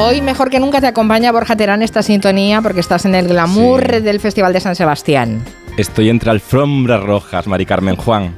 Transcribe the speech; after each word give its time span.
Hoy 0.00 0.22
mejor 0.22 0.50
que 0.50 0.60
nunca 0.60 0.80
te 0.80 0.86
acompaña 0.86 1.30
Borja 1.32 1.56
Terán 1.56 1.82
esta 1.82 2.02
sintonía 2.02 2.62
porque 2.62 2.80
estás 2.80 3.04
en 3.04 3.14
el 3.14 3.28
glamour 3.28 3.86
Sí. 3.96 4.00
del 4.00 4.20
Festival 4.20 4.52
de 4.52 4.60
San 4.60 4.74
Sebastián. 4.74 5.44
Estoy 5.76 6.08
entre 6.08 6.30
alfombras 6.30 7.02
rojas, 7.02 7.46
Mari 7.46 7.66
Carmen 7.66 7.96
Juan. 7.96 8.34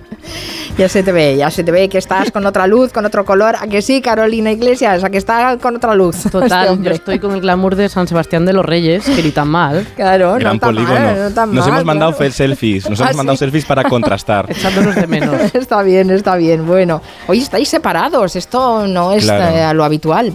Ya 0.79 0.89
se 0.89 1.03
te 1.03 1.13
ve, 1.13 1.37
ya 1.37 1.51
se 1.51 1.63
te 1.65 1.71
ve 1.71 1.89
que 1.89 1.99
estás 1.99 2.31
con 2.31 2.47
otra 2.47 2.67
luz, 2.67 2.93
con 2.93 3.05
otro 3.05 3.25
color. 3.25 3.57
¿A 3.61 3.67
que 3.67 3.83
sí, 3.83 4.01
Carolina 4.01 4.51
Iglesias? 4.51 5.05
¿A 5.05 5.11
que 5.11 5.19
está 5.19 5.57
con 5.59 5.77
otra 5.77 5.95
luz? 5.95 6.17
este 6.27 6.31
Total, 6.31 6.67
yo 6.67 6.73
hombre? 6.73 6.95
estoy 6.95 7.19
con 7.19 7.33
el 7.33 7.41
glamour 7.41 7.77
de 7.77 7.89
San 7.89 8.09
Sebastián 8.09 8.45
de 8.47 8.53
los 8.55 8.65
Reyes, 8.65 9.05
que 9.05 9.23
ni 9.23 9.31
tan 9.33 9.49
mal, 9.49 9.87
Claro, 9.97 10.35
Gran 10.35 10.43
no 10.45 10.53
está 10.55 10.67
polígono. 10.67 10.95
mal, 10.95 11.15
no 11.17 11.27
está 11.29 11.47
Nos 11.47 11.55
mal, 11.57 11.69
hemos 11.69 11.85
mandado 11.85 12.17
claro. 12.17 12.33
selfies, 12.33 12.89
nos 12.91 13.01
¿Ah, 13.01 13.05
hemos 13.05 13.17
mandado 13.17 13.37
sí? 13.37 13.41
selfies 13.41 13.65
para 13.67 13.85
contrastar. 13.85 14.47
echándonos 14.51 14.95
de 14.97 15.07
menos. 15.07 15.55
Está 15.55 15.83
bien, 15.83 16.11
está 16.11 16.37
bien. 16.37 16.67
Bueno, 16.67 17.03
hoy 17.29 17.39
estáis 17.39 17.69
separados. 17.69 18.35
Esto 18.37 18.87
no 18.87 19.13
es 19.13 19.25
Claro. 19.25 19.57
eh, 19.57 19.75
lo 19.75 19.85
habitual. 19.85 20.35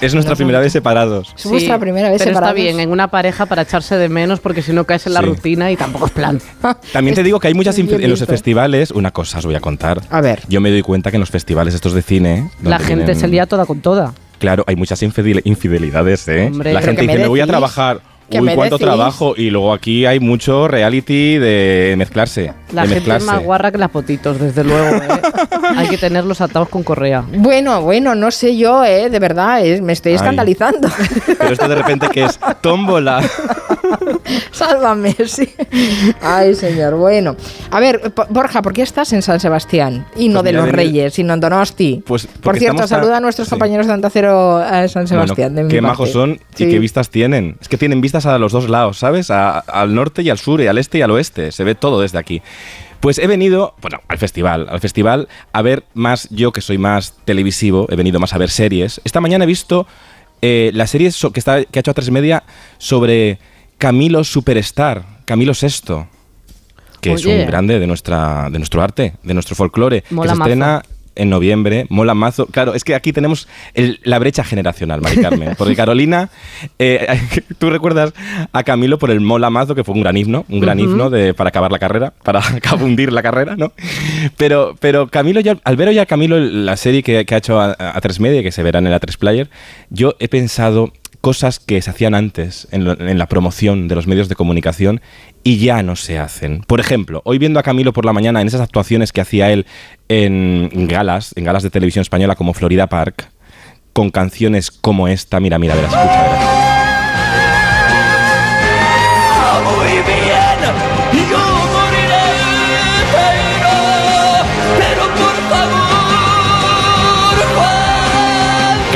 Es 0.00 0.14
nuestra 0.14 0.34
primera 0.34 0.60
vez 0.60 0.72
separados. 0.72 1.34
Es 1.36 1.44
vuestra 1.46 1.78
primera 1.78 2.08
vez 2.10 2.18
pero 2.18 2.30
separados. 2.30 2.56
está 2.56 2.62
bien, 2.64 2.80
en 2.80 2.90
una 2.90 3.08
pareja 3.10 3.46
para 3.46 3.62
echarse 3.62 3.96
de 3.96 4.08
menos, 4.08 4.40
porque 4.40 4.62
si 4.62 4.72
no 4.72 4.84
caes 4.84 5.06
en 5.06 5.14
la 5.14 5.20
Sí. 5.20 5.26
rutina 5.26 5.70
y 5.70 5.76
tampoco 5.76 6.06
es 6.06 6.12
plan. 6.12 6.40
También 6.92 7.14
te 7.14 7.22
digo 7.22 7.38
que 7.38 7.48
hay 7.48 7.54
muchas 7.54 7.76
Bien 7.76 7.88
infi- 7.88 8.02
en 8.04 8.10
los 8.10 8.24
festivales. 8.24 8.90
Una 8.92 9.10
cosa 9.10 9.38
os 9.38 9.46
voy 9.46 9.54
a 9.56 9.60
contar. 9.60 10.00
A 10.10 10.20
ver. 10.20 10.42
Yo 10.48 10.60
me 10.60 10.70
doy 10.70 10.82
cuenta 10.82 11.10
que 11.10 11.16
en 11.16 11.20
los 11.20 11.30
festivales 11.30 11.74
estos 11.74 11.92
de 11.92 12.02
cine. 12.02 12.50
La 12.62 12.78
gente 12.78 13.04
vienen- 13.04 13.20
se 13.20 13.28
lía 13.28 13.46
toda 13.46 13.66
con 13.66 13.80
toda. 13.80 14.14
Claro, 14.38 14.64
hay 14.66 14.74
muchas 14.74 15.02
infidel- 15.02 15.42
infidelidades, 15.44 16.26
¿eh? 16.28 16.46
Hombre. 16.50 16.72
la 16.72 16.80
¿Pero 16.80 16.86
gente 16.92 17.02
qué 17.02 17.06
me 17.06 17.12
dice, 17.12 17.22
me 17.24 17.28
voy 17.28 17.40
a 17.40 17.46
trabajar. 17.46 18.00
¿Qué 18.30 18.38
Uy, 18.38 18.46
me 18.46 18.54
cuánto 18.54 18.76
decís? 18.76 18.86
trabajo. 18.86 19.34
Y 19.36 19.50
luego 19.50 19.72
aquí 19.72 20.06
hay 20.06 20.20
mucho 20.20 20.68
reality 20.68 21.36
de 21.38 21.94
mezclarse. 21.98 22.52
La 22.72 22.82
de 22.82 22.88
gente 22.88 23.00
mezclarse. 23.00 23.26
es 23.26 23.32
más 23.32 23.42
guarra 23.42 23.72
que 23.72 23.78
las 23.78 23.90
potitos, 23.90 24.38
desde 24.38 24.62
luego. 24.62 24.96
¿eh? 25.02 25.08
Hay 25.76 25.88
que 25.88 25.98
tenerlos 25.98 26.40
atados 26.40 26.68
con 26.68 26.82
correa. 26.84 27.24
Bueno, 27.32 27.82
bueno, 27.82 28.14
no 28.14 28.30
sé 28.30 28.56
yo, 28.56 28.84
¿eh? 28.84 29.10
De 29.10 29.18
verdad, 29.18 29.64
eh, 29.64 29.82
me 29.82 29.92
estoy 29.92 30.12
Ay. 30.12 30.16
escandalizando. 30.16 30.88
Pero 31.26 31.52
esto 31.52 31.68
de 31.68 31.74
repente 31.74 32.08
que 32.08 32.24
es 32.24 32.38
tómbola. 32.60 33.20
Sálvame, 34.52 35.14
sí. 35.26 35.48
Ay, 36.20 36.54
señor. 36.54 36.94
Bueno, 36.96 37.36
a 37.70 37.80
ver, 37.80 38.12
Borja, 38.30 38.62
¿por 38.62 38.72
qué 38.72 38.82
estás 38.82 39.12
en 39.12 39.22
San 39.22 39.40
Sebastián? 39.40 40.06
Y 40.16 40.28
no 40.28 40.40
Pues 40.40 40.44
de 40.44 40.52
los 40.52 40.68
Reyes, 40.68 41.14
sino 41.14 41.34
en 41.34 41.40
Donosti. 41.40 42.02
Pues 42.06 42.26
Por 42.26 42.58
cierto, 42.58 42.82
a- 42.82 42.86
saluda 42.88 43.18
a 43.18 43.20
nuestros 43.20 43.48
sí. 43.48 43.50
compañeros 43.50 43.86
de 43.86 43.92
Antacero 43.92 44.56
a 44.56 44.86
San 44.88 45.06
Sebastián. 45.06 45.54
Bueno, 45.54 45.68
qué 45.68 45.80
majos 45.80 46.10
son 46.10 46.40
Sí. 46.54 46.64
y 46.64 46.70
qué 46.70 46.78
vistas 46.78 47.10
tienen. 47.10 47.56
Es 47.60 47.68
que 47.68 47.76
tienen 47.78 48.00
vistas 48.00 48.26
a 48.26 48.38
los 48.38 48.52
dos 48.52 48.68
lados, 48.68 48.98
¿sabes? 48.98 49.30
A- 49.30 49.58
al 49.60 49.94
norte 49.94 50.22
y 50.22 50.30
al 50.30 50.38
sur, 50.38 50.60
y 50.60 50.66
al 50.66 50.78
este 50.78 50.98
y 50.98 51.02
al 51.02 51.10
oeste. 51.10 51.52
Se 51.52 51.64
ve 51.64 51.74
todo 51.74 52.00
desde 52.00 52.18
aquí. 52.18 52.42
Pues 53.00 53.18
he 53.18 53.26
venido, 53.26 53.74
bueno, 53.80 54.00
al 54.08 54.18
festival, 54.18 54.66
al 54.68 54.78
festival 54.80 55.28
a 55.54 55.62
ver 55.62 55.84
más, 55.94 56.28
yo 56.30 56.52
que 56.52 56.60
soy 56.60 56.76
más 56.76 57.14
televisivo, 57.24 57.86
he 57.90 57.96
venido 57.96 58.20
más 58.20 58.34
a 58.34 58.38
ver 58.38 58.50
series. 58.50 59.00
Esta 59.04 59.20
mañana 59.22 59.44
he 59.44 59.46
visto 59.46 59.86
eh, 60.42 60.70
la 60.74 60.86
serie 60.86 61.10
so- 61.10 61.32
que, 61.32 61.40
está, 61.40 61.64
que 61.64 61.78
ha 61.78 61.80
hecho 61.80 61.94
A3 61.94 62.10
Media 62.10 62.42
sobre 62.76 63.38
Camilo 63.80 64.22
Superstar, 64.24 65.02
Camilo 65.24 65.52
VI, 65.60 66.04
que 67.00 67.14
es 67.14 67.24
un 67.24 67.46
grande 67.46 67.78
de, 67.80 67.86
nuestra, 67.86 68.48
de 68.50 68.58
nuestro 68.58 68.82
arte, 68.82 69.14
de 69.22 69.32
nuestro 69.34 69.56
folclore, 69.56 70.02
que 70.02 70.14
Mola 70.14 70.32
se 70.32 70.38
mazo. 70.38 70.48
estrena 70.50 70.82
en 71.16 71.28
noviembre, 71.30 71.86
mola 71.90 72.14
mazo. 72.14 72.46
Claro, 72.46 72.74
es 72.74 72.84
que 72.84 72.94
aquí 72.94 73.12
tenemos 73.12 73.48
el- 73.74 74.00
la 74.04 74.18
brecha 74.18 74.44
generacional, 74.44 75.00
Mari 75.00 75.16
Carmen. 75.20 75.54
Porque 75.58 75.74
Carolina, 75.74 76.28
eh, 76.78 77.06
tú 77.58 77.68
recuerdas 77.70 78.12
a 78.52 78.62
Camilo 78.64 78.98
por 78.98 79.10
el 79.10 79.20
mola 79.20 79.48
mazo, 79.50 79.74
que 79.74 79.82
fue 79.82 79.94
un 79.94 80.02
gran 80.02 80.16
himno, 80.16 80.44
un 80.50 80.60
gran 80.60 80.78
himno 80.78 81.08
de, 81.10 81.32
para 81.34 81.48
acabar 81.48 81.72
la 81.72 81.78
carrera, 81.78 82.12
para 82.22 82.40
hundir 82.80 83.12
la 83.12 83.22
carrera, 83.22 83.56
¿no? 83.56 83.72
Pero, 84.36 84.76
pero 84.78 85.08
Camilo, 85.08 85.40
ya, 85.40 85.56
al 85.64 85.76
ver 85.76 85.88
hoy 85.88 85.98
a 85.98 86.06
Camilo 86.06 86.38
la 86.38 86.76
serie 86.76 87.02
que, 87.02 87.24
que 87.24 87.34
ha 87.34 87.38
hecho 87.38 87.58
a, 87.60 87.74
a 87.78 88.00
3 88.00 88.20
Media, 88.20 88.42
que 88.42 88.52
se 88.52 88.62
verá 88.62 88.78
en 88.78 88.86
el 88.86 88.94
A3 88.94 89.16
Player, 89.18 89.50
yo 89.90 90.14
he 90.20 90.28
pensado 90.28 90.92
cosas 91.20 91.58
que 91.58 91.80
se 91.82 91.90
hacían 91.90 92.14
antes 92.14 92.66
en, 92.70 93.18
la 93.18 93.26
promoción 93.26 93.88
de 93.88 93.94
los 93.94 94.06
medios 94.06 94.28
de 94.28 94.34
comunicación 94.34 95.00
y 95.44 95.58
ya 95.58 95.82
no 95.82 95.96
se 95.96 96.18
hacen. 96.18 96.62
Por 96.66 96.80
ejemplo, 96.80 97.20
hoy 97.24 97.38
viendo 97.38 97.60
a 97.60 97.62
Camilo 97.62 97.92
por 97.92 98.04
la 98.04 98.12
mañana 98.12 98.40
en 98.40 98.48
esas 98.48 98.60
actuaciones 98.60 99.12
que 99.12 99.20
hacía 99.20 99.50
él 99.50 99.66
en 100.08 100.88
galas, 100.88 101.32
en 101.36 101.44
galas 101.44 101.62
de 101.62 101.70
televisión 101.70 102.02
española 102.02 102.36
como 102.36 102.54
Florida 102.54 102.86
Park, 102.86 103.30
con 103.92 104.10
canciones 104.10 104.70
como 104.70 105.08
esta, 105.08 105.40
mira, 105.40 105.58
mira, 105.58 105.74
verás, 105.74 105.92
escucha, 105.92 106.22
verás. 106.22 106.39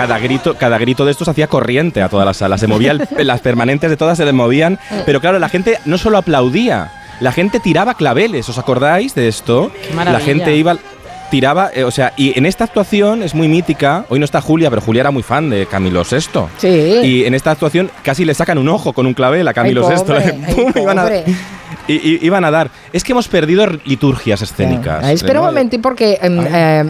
Cada 0.06 0.18
grito, 0.18 0.54
cada 0.54 0.78
grito 0.78 1.04
de 1.04 1.10
estos 1.12 1.28
hacía 1.28 1.46
corriente 1.46 2.02
a 2.02 2.08
toda 2.08 2.24
la 2.24 2.34
sala. 2.34 2.58
Se 2.58 2.66
movía 2.66 2.92
el- 2.92 3.08
las 3.26 3.40
permanentes 3.40 3.90
de 3.90 3.96
todas 3.96 4.16
se 4.18 4.24
les 4.24 4.34
movían. 4.34 4.78
Pero 5.06 5.20
claro, 5.20 5.38
la 5.38 5.48
gente 5.48 5.78
no 5.84 5.96
solo 5.98 6.18
aplaudía, 6.18 6.90
la 7.20 7.32
gente 7.32 7.60
tiraba 7.60 7.94
claveles. 7.94 8.48
¿Os 8.48 8.58
acordáis 8.58 9.14
de 9.14 9.28
esto? 9.28 9.70
Qué. 9.88 9.94
La 9.94 10.20
gente 10.20 10.54
iba. 10.56 10.76
Tiraba, 11.30 11.70
eh, 11.74 11.82
o 11.82 11.90
sea, 11.90 12.12
y 12.16 12.38
en 12.38 12.46
esta 12.46 12.62
actuación 12.64 13.22
es 13.22 13.34
muy 13.34 13.48
mítica. 13.48 14.04
Hoy 14.08 14.18
no 14.20 14.24
está 14.24 14.40
Julia, 14.40 14.70
pero 14.70 14.82
Julia 14.82 15.00
era 15.00 15.10
muy 15.10 15.22
fan 15.24 15.50
de 15.50 15.66
Camilo 15.66 16.02
VI. 16.08 16.18
Sí. 16.58 16.68
Y 16.68 17.24
en 17.24 17.34
esta 17.34 17.50
actuación 17.50 17.90
casi 18.04 18.24
le 18.24 18.34
sacan 18.34 18.58
un 18.58 18.68
ojo 18.68 18.92
con 18.92 19.06
un 19.06 19.14
clavel 19.14 19.48
a 19.48 19.54
Camilo 19.54 19.88
Ay, 19.88 19.96
VI. 20.06 20.64
iban 21.88 22.44
a 22.44 22.50
dar. 22.50 22.70
Es 22.92 23.04
que 23.04 23.12
hemos 23.12 23.28
perdido 23.28 23.66
liturgias 23.84 24.42
escénicas. 24.42 25.04
Ah, 25.04 25.12
espera 25.12 25.40
un 25.40 25.46
momento, 25.46 25.78
porque, 25.80 26.18
em, 26.22 26.38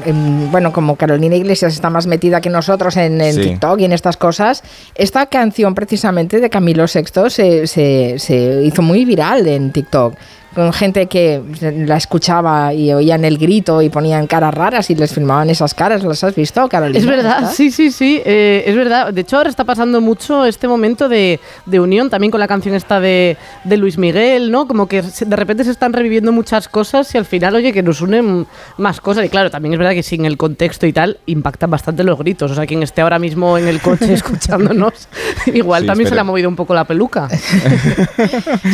em, 0.06 0.50
bueno, 0.50 0.72
como 0.72 0.97
Carolina 0.97 1.34
Iglesias 1.37 1.72
está 1.75 1.91
más 1.91 2.06
metida 2.06 2.41
que 2.41 2.50
nosotros 2.50 2.97
en, 2.97 3.21
en 3.21 3.34
Sí. 3.34 3.41
TikTok 3.43 3.81
y 3.81 3.84
en 3.87 3.93
estas 3.93 4.16
cosas, 4.16 4.62
esta 4.94 5.27
canción 5.27 5.75
precisamente 5.75 6.41
de 6.41 6.50
Camilo 6.50 6.84
VI 6.84 7.31
se, 7.31 7.66
se- 7.66 8.19
se 8.19 8.62
hizo 8.65 8.83
muy 8.83 9.04
viral 9.04 9.47
en 9.47 9.72
TikTok. 9.72 10.15
Con 10.54 10.72
gente 10.72 11.06
que 11.06 11.43
la 11.84 11.97
escuchaba 11.97 12.72
y 12.72 12.93
oían 12.93 13.25
el 13.25 13.38
grito 13.38 13.83
y 13.83 13.88
ponían 13.88 14.28
caras 14.28 14.54
raras 14.54 14.88
y 14.88 14.94
les 14.94 15.12
filmaban 15.12 15.50
esas 15.50 15.75
caras. 15.75 16.04
¿Las 16.04 16.22
has 16.22 16.33
visto, 16.37 16.69
Carolina? 16.69 16.97
Es 16.97 17.06
verdad, 17.06 17.38
¿Estás? 17.41 17.56
sí, 17.56 17.72
sí, 17.72 17.91
sí, 17.91 18.22
eh, 18.25 18.62
es 18.65 18.77
verdad. 18.77 19.12
De 19.12 19.22
hecho, 19.22 19.37
ahora 19.38 19.50
está 19.50 19.65
pasando 19.65 20.00
mucho 20.00 20.44
este 20.44 20.69
momento 20.69 21.09
de, 21.09 21.41
de 21.66 21.81
unión, 21.81 22.09
también 22.09 22.31
con 22.31 22.38
la 22.38 22.47
canción 22.47 22.77
esta 22.77 23.00
de, 23.00 23.37
de 23.65 23.77
Luis 23.77 23.99
Miguel, 23.99 24.53
¿no? 24.53 24.69
Como 24.69 24.84
que 24.87 25.03
de 25.03 25.37
repente 25.37 25.65
se 25.65 25.71
están 25.71 25.93
reviviendo 25.93 26.33
muchas 26.33 26.69
cosas 26.69 27.15
y 27.15 27.19
al 27.19 27.25
final, 27.25 27.55
oye, 27.55 27.72
que 27.72 27.83
nos 27.83 28.00
unen 28.00 28.47
más 28.78 29.00
cosas. 29.00 29.25
Y 29.25 29.28
claro, 29.28 29.50
también 29.50 29.72
es 29.75 29.78
verdad 29.78 29.93
que 29.93 30.03
sin 30.03 30.25
el 30.25 30.37
contexto 30.37 30.87
y 30.87 30.93
tal, 30.93 31.19
impactan 31.27 31.71
bastante 31.71 32.05
los 32.05 32.19
gritos. 32.19 32.50
O 32.50 32.55
sea, 32.55 32.67
quien 32.67 32.83
esté 32.83 33.00
ahora 33.03 33.19
mismo 33.19 33.56
en 33.59 33.69
el 33.69 33.81
coche 33.81 34.12
escuchándonos, 34.12 35.09
igual 35.47 35.83
Sí, 35.83 35.87
también 35.87 36.09
se 36.09 36.15
le 36.15 36.21
ha 36.21 36.25
movido 36.25 36.49
un 36.49 36.56
poco 36.56 36.75
la 36.75 36.84
peluca. 36.84 37.28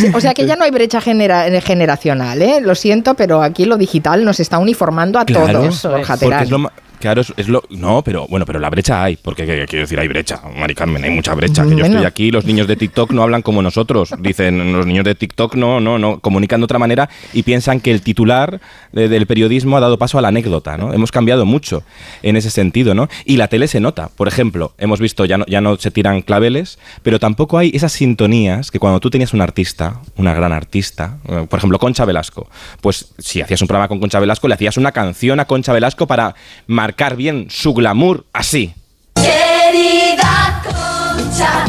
Sí, 0.01 0.11
o 0.15 0.21
sea 0.21 0.35
que 0.35 0.47
ya 0.47 0.57
no 0.57 0.65
hay 0.65 0.71
brecha 0.71 1.01
genera- 1.01 1.49
generacional, 1.61 2.41
¿eh? 2.43 2.61
Lo 2.61 2.75
siento, 2.75 3.15
pero 3.15 3.43
aquí 3.43 3.65
lo 3.65 3.77
digital 3.77 4.25
nos 4.25 4.41
está 4.41 4.59
uniformando 4.59 5.19
a 5.19 5.25
Claro, 5.25 5.61
todos, 5.61 5.75
eso 5.77 5.97
es. 5.97 6.07
Porque 6.07 6.25
Terán. 6.27 6.43
es 6.45 6.51
lo 6.51 6.59
ma- 6.59 6.73
Claro, 7.01 7.23
es, 7.23 7.33
es 7.37 7.49
lo. 7.49 7.63
No, 7.71 8.03
pero 8.03 8.27
bueno, 8.29 8.47
pero 8.47 8.59
la 8.59 8.71
brecha 8.71 9.03
hay. 9.03 9.17
Porque 9.17 9.47
¿qué- 9.47 9.57
qué 9.57 9.67
quiero 9.67 9.83
decir, 9.85 9.99
hay 9.99 10.07
brecha. 10.07 10.41
Mari 10.57 10.75
Carmen, 10.75 11.03
hay 11.03 11.11
mucha 11.11 11.35
brecha. 11.35 11.65
Que 11.65 11.71
yo 11.77 11.85
estoy 11.85 12.05
aquí, 12.05 12.31
los 12.31 12.45
niños 12.45 12.67
de 12.69 12.77
TikTok 12.77 13.11
no 13.13 13.23
hablan 13.23 13.43
como 13.43 13.63
nosotros. 13.63 14.15
Dicen, 14.21 14.73
los 14.73 14.87
niños 14.87 15.05
de 15.05 15.15
TikTok 15.15 15.55
no, 15.55 15.81
no, 15.81 15.99
no, 15.99 16.21
comunican 16.21 16.61
de 16.61 16.65
otra 16.65 16.79
manera 16.79 17.09
y 17.33 17.43
piensan 17.43 17.81
que 17.81 17.91
el 17.91 18.03
titular 18.03 18.61
de- 18.93 19.09
del 19.09 19.27
periodismo 19.27 19.77
ha 19.77 19.81
dado 19.81 19.99
paso 19.99 20.19
a 20.19 20.23
la 20.23 20.29
anécdota, 20.29 20.77
¿no? 20.77 20.93
Hemos 20.93 21.11
cambiado 21.11 21.47
mucho 21.47 21.83
en 22.23 22.37
ese 22.37 22.51
sentido, 22.51 22.95
¿no? 22.95 23.09
Y 23.25 23.37
la 23.39 23.49
tele 23.49 23.67
se 23.67 23.81
nota. 23.81 24.11
Por 24.15 24.29
ejemplo, 24.29 24.75
hemos 24.79 25.01
visto, 25.01 25.25
ya 25.25 25.39
no, 25.39 25.47
ya 25.47 25.61
no 25.63 25.77
se 25.79 25.91
tiran 25.91 26.21
claveles, 26.23 26.79
pero 27.03 27.19
tampoco 27.19 27.57
hay 27.59 27.71
esas 27.75 27.93
sintonías 27.93 28.71
que 28.71 28.79
cuando 28.79 29.01
tú 29.01 29.09
tenías 29.11 29.33
un 29.33 29.41
artista, 29.41 30.01
una 30.17 30.35
gran 30.35 30.53
artista, 30.53 31.17
eh, 31.29 31.47
por 31.49 31.59
ejemplo, 31.59 31.79
Concha 31.79 32.05
Velasco, 32.05 32.49
pues 32.83 33.13
si 33.19 33.41
hacías 33.41 33.63
un 33.63 33.69
programa 33.69 33.89
con 33.89 34.01
Concha 34.01 34.21
Velasco, 34.21 34.49
le 34.49 34.55
hacías 34.55 34.77
una 34.77 34.93
canción 34.93 35.41
a 35.41 35.47
Concha 35.47 35.73
Velasco 35.73 36.07
para 36.07 36.35
marcar 36.67 36.90
bien 37.17 37.47
su 37.51 37.75
glamour 37.75 38.27
así. 38.33 38.75
Querida 39.15 40.63
Concha, 40.65 41.65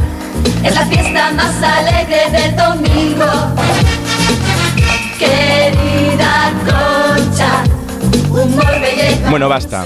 es 0.63 0.75
la 0.75 0.86
fiesta 0.86 1.31
más 1.31 1.63
alegre 1.63 2.30
del 2.31 2.56
domingo. 2.56 3.81
Bueno, 9.31 9.50
basta. 9.50 9.86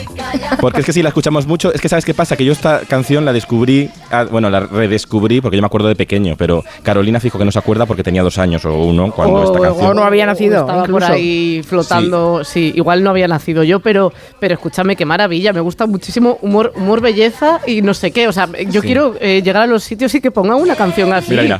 Porque 0.59 0.79
es 0.81 0.85
que 0.85 0.93
si 0.93 1.01
la 1.03 1.09
escuchamos 1.09 1.47
mucho, 1.47 1.73
es 1.73 1.79
que 1.79 1.87
sabes 1.87 2.03
qué 2.03 2.13
pasa, 2.13 2.35
que 2.35 2.43
yo 2.43 2.51
esta 2.51 2.81
canción 2.81 3.23
la 3.25 3.31
descubrí, 3.33 3.89
ah, 4.11 4.25
bueno, 4.29 4.49
la 4.49 4.61
redescubrí 4.61 5.39
porque 5.41 5.55
yo 5.57 5.61
me 5.61 5.67
acuerdo 5.67 5.87
de 5.87 5.95
pequeño, 5.95 6.35
pero 6.37 6.63
Carolina 6.83 7.19
fijo 7.19 7.37
que 7.37 7.45
no 7.45 7.51
se 7.51 7.59
acuerda 7.59 7.85
porque 7.85 8.03
tenía 8.03 8.23
dos 8.23 8.37
años 8.37 8.65
o 8.65 8.73
uno 8.73 9.11
cuando 9.11 9.43
esta 9.43 9.59
O- 9.59 9.61
canción. 9.61 9.87
o 9.87 9.93
no 9.93 10.03
había 10.03 10.25
nacido, 10.25 10.61
Estaba 10.61 10.85
por 10.85 11.03
ahí 11.03 11.61
flotando. 11.67 12.43
Sí. 12.43 12.73
igual 12.75 13.03
no 13.03 13.09
había 13.11 13.27
nacido 13.27 13.63
yo, 13.63 13.79
pero, 13.79 14.11
pero 14.39 14.55
escúchame, 14.55 14.95
qué 14.95 15.05
maravilla. 15.05 15.53
Me 15.53 15.59
gusta 15.61 15.85
muchísimo 15.85 16.37
humor, 16.41 16.73
humor, 16.75 17.01
belleza 17.01 17.59
y 17.67 17.81
no 17.81 17.93
sé 17.93 18.11
qué. 18.11 18.27
O 18.27 18.33
sea, 18.33 18.47
yo 18.69 18.81
Sí. 18.81 18.87
quiero 18.87 19.15
eh, 19.21 19.41
llegar 19.43 19.63
a 19.63 19.67
los 19.67 19.83
sitios 19.83 20.13
y 20.15 20.21
que 20.21 20.31
pongan 20.31 20.57
una 20.57 20.75
canción 20.75 21.13
así. 21.13 21.31
Mira, 21.31 21.43
mira. 21.43 21.59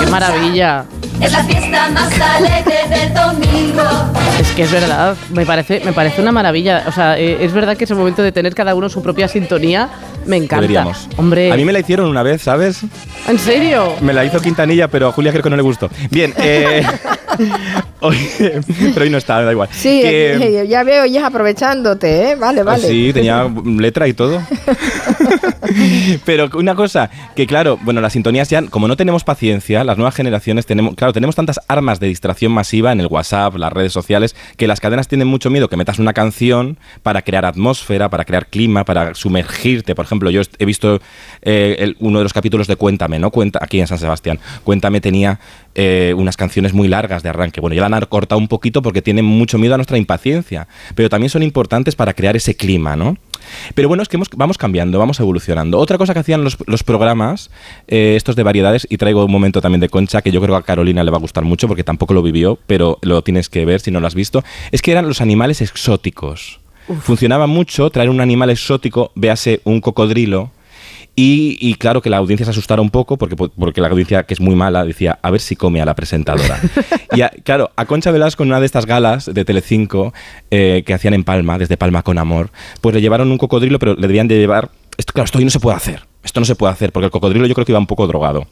Qué 0.00 0.06
maravilla. 0.10 0.84
Es 1.20 1.30
la 1.32 1.44
fiesta 1.44 1.88
más 1.90 2.20
alegre 2.20 2.74
del 2.88 3.14
domingo. 3.14 3.82
Es 4.40 4.50
que 4.52 4.62
es 4.62 4.72
verdad, 4.72 5.16
me 5.32 5.46
parece, 5.46 5.80
me 5.84 5.92
parece 5.92 6.20
una 6.20 6.32
maravilla. 6.32 6.81
O 6.86 6.92
sea, 6.92 7.18
eh, 7.18 7.44
es 7.44 7.52
verdad 7.52 7.76
que 7.76 7.84
ese 7.84 7.94
momento 7.94 8.22
de 8.22 8.32
tener 8.32 8.54
cada 8.54 8.74
uno 8.74 8.88
su 8.88 9.02
propia 9.02 9.28
sintonía 9.28 9.88
me 10.26 10.36
encanta. 10.36 10.60
Deberíamos. 10.62 11.08
Hombre, 11.16 11.52
A 11.52 11.56
mí 11.56 11.64
me 11.64 11.72
la 11.72 11.80
hicieron 11.80 12.08
una 12.08 12.22
vez, 12.22 12.42
¿sabes? 12.42 12.80
¿en 13.28 13.38
serio? 13.38 13.94
Me 14.00 14.12
la 14.12 14.24
hizo 14.24 14.40
Quintanilla, 14.40 14.88
pero 14.88 15.08
a 15.08 15.12
Julia 15.12 15.32
creo 15.32 15.42
que 15.42 15.50
no 15.50 15.56
le 15.56 15.62
gustó. 15.62 15.90
Bien, 16.10 16.32
eh, 16.38 16.84
hoy, 18.00 18.16
pero 18.94 19.04
hoy 19.04 19.10
no 19.10 19.18
está, 19.18 19.42
da 19.42 19.52
igual. 19.52 19.68
Sí, 19.72 20.00
Que- 20.02 20.62
eh, 20.62 20.66
ya 20.68 20.82
veo 20.84 21.06
ya 21.06 21.26
aprovechándote, 21.26 22.30
¿eh? 22.32 22.34
Vale, 22.36 22.60
Ah, 22.60 22.64
vale. 22.64 22.86
Sí, 22.88 23.12
tenía 23.12 23.48
letra 23.64 24.08
y 24.08 24.12
todo. 24.14 24.42
Pero 26.24 26.50
una 26.54 26.74
cosa, 26.74 27.10
que 27.34 27.46
claro, 27.46 27.78
bueno, 27.82 28.00
las 28.00 28.12
sintonías 28.12 28.48
ya, 28.50 28.62
como 28.66 28.88
no 28.88 28.96
tenemos 28.96 29.24
paciencia, 29.24 29.84
las 29.84 29.96
nuevas 29.96 30.14
generaciones 30.14 30.66
tenemos, 30.66 30.94
claro, 30.94 31.12
tenemos 31.12 31.34
tantas 31.36 31.60
armas 31.68 32.00
de 32.00 32.08
distracción 32.08 32.52
masiva 32.52 32.92
en 32.92 33.00
el 33.00 33.06
WhatsApp, 33.06 33.56
las 33.56 33.72
redes 33.72 33.92
sociales, 33.92 34.36
que 34.56 34.66
las 34.66 34.80
cadenas 34.80 35.08
tienen 35.08 35.28
mucho 35.28 35.50
miedo 35.50 35.68
que 35.68 35.76
metas 35.76 35.98
una 35.98 36.12
canción 36.12 36.78
para 37.02 37.22
crear 37.22 37.44
atmósfera, 37.44 38.08
para 38.10 38.24
crear 38.24 38.46
clima, 38.46 38.84
para 38.84 39.14
sumergirte. 39.14 39.94
Por 39.94 40.04
ejemplo, 40.04 40.30
yo 40.30 40.42
he 40.58 40.64
visto 40.64 41.00
eh, 41.42 41.76
el- 41.78 41.96
uno 42.00 42.18
de 42.18 42.24
los 42.24 42.32
capítulos 42.32 42.66
de 42.66 42.76
Cuéntame, 42.76 43.18
¿no? 43.18 43.30
Cuenta, 43.30 43.58
aquí 43.62 43.80
en 43.80 43.86
San 43.86 43.98
Sebastián. 43.98 44.38
Cuéntame 44.64 45.00
tenía 45.00 45.38
eh, 45.74 46.14
unas 46.16 46.36
canciones 46.36 46.72
muy 46.72 46.88
largas 46.88 47.22
de 47.22 47.28
arranque. 47.28 47.60
Bueno, 47.60 47.74
ya 47.74 47.88
la 47.88 47.96
han 47.96 48.04
cortado 48.06 48.38
un 48.38 48.48
poquito 48.48 48.82
porque 48.82 49.02
tienen 49.02 49.24
mucho 49.24 49.58
miedo 49.58 49.74
a 49.74 49.78
nuestra 49.78 49.98
impaciencia, 49.98 50.68
pero 50.94 51.08
también 51.08 51.30
son 51.30 51.42
importantes 51.42 51.94
para 51.96 52.12
crear 52.14 52.36
ese 52.36 52.54
clima, 52.54 52.96
¿no? 52.96 53.16
Pero 53.74 53.88
bueno, 53.88 54.02
es 54.02 54.08
que 54.08 54.16
hemos- 54.16 54.28
vamos 54.36 54.56
cambiando, 54.56 54.98
vamos 54.98 55.18
evolucionando. 55.18 55.78
Otra 55.78 55.98
cosa 55.98 56.14
que 56.14 56.20
hacían 56.20 56.44
los, 56.44 56.56
los 56.66 56.84
programas, 56.84 57.50
eh, 57.88 58.14
estos 58.16 58.36
de 58.36 58.42
variedades, 58.44 58.86
y 58.88 58.96
traigo 58.98 59.24
un 59.24 59.32
momento 59.32 59.60
también 59.60 59.80
de 59.80 59.88
Concha, 59.88 60.22
que 60.22 60.30
yo 60.30 60.40
creo 60.40 60.54
que 60.54 60.60
a 60.60 60.62
Carolina 60.64 61.02
le 61.02 61.10
va 61.10 61.16
a 61.16 61.20
gustar 61.20 61.44
mucho 61.44 61.66
porque 61.68 61.82
tampoco 61.84 62.14
lo 62.14 62.22
vivió, 62.22 62.58
pero 62.66 62.98
lo 63.02 63.22
tienes 63.22 63.48
que 63.48 63.64
ver 63.64 63.80
si 63.80 63.90
no 63.90 63.98
lo 64.00 64.06
has 64.06 64.14
visto, 64.14 64.44
es 64.70 64.80
que 64.82 64.92
eran 64.92 65.08
los 65.08 65.20
animales 65.20 65.60
exóticos. 65.60 66.60
Funcionaba 67.02 67.46
mucho 67.46 67.90
traer 67.90 68.10
un 68.10 68.20
animal 68.20 68.50
exótico, 68.50 69.12
véase 69.14 69.60
un 69.64 69.80
cocodrilo, 69.80 70.50
y, 71.14 71.58
y 71.60 71.74
claro 71.74 72.00
que 72.00 72.08
la 72.10 72.16
audiencia 72.16 72.44
se 72.46 72.50
asustara 72.50 72.80
un 72.80 72.90
poco 72.90 73.18
porque, 73.18 73.36
porque 73.36 73.80
la 73.80 73.88
audiencia, 73.88 74.22
que 74.24 74.32
es 74.34 74.40
muy 74.40 74.54
mala, 74.54 74.84
decía, 74.84 75.18
a 75.22 75.30
ver 75.30 75.40
si 75.40 75.56
come 75.56 75.80
a 75.82 75.84
la 75.84 75.94
presentadora. 75.94 76.58
y 77.14 77.20
a- 77.20 77.30
claro, 77.44 77.70
a 77.76 77.84
Concha 77.84 78.10
Velasco 78.10 78.42
en 78.42 78.48
una 78.50 78.60
de 78.60 78.66
estas 78.66 78.86
galas 78.86 79.32
de 79.32 79.44
Telecinco 79.44 80.14
eh, 80.50 80.82
que 80.86 80.94
hacían 80.94 81.14
en 81.14 81.24
Palma, 81.24 81.58
desde 81.58 81.76
Palma 81.76 82.02
con 82.02 82.18
Amor, 82.18 82.50
pues 82.80 82.94
le 82.94 83.00
llevaron 83.00 83.30
un 83.30 83.38
cocodrilo, 83.38 83.78
pero 83.78 83.94
le 83.94 84.06
debían 84.06 84.28
de 84.28 84.38
llevar... 84.38 84.70
Esto, 84.96 85.12
claro, 85.12 85.24
esto 85.26 85.38
hoy 85.38 85.44
no 85.44 85.50
se 85.50 85.60
puede 85.60 85.76
hacer. 85.76 86.02
Esto 86.32 86.40
no 86.40 86.46
se 86.46 86.54
puede 86.54 86.72
hacer 86.72 86.92
porque 86.92 87.04
el 87.04 87.10
cocodrilo 87.10 87.44
yo 87.46 87.52
creo 87.52 87.66
que 87.66 87.72
iba 87.72 87.78
un 87.78 87.86
poco 87.86 88.06
drogado. 88.06 88.46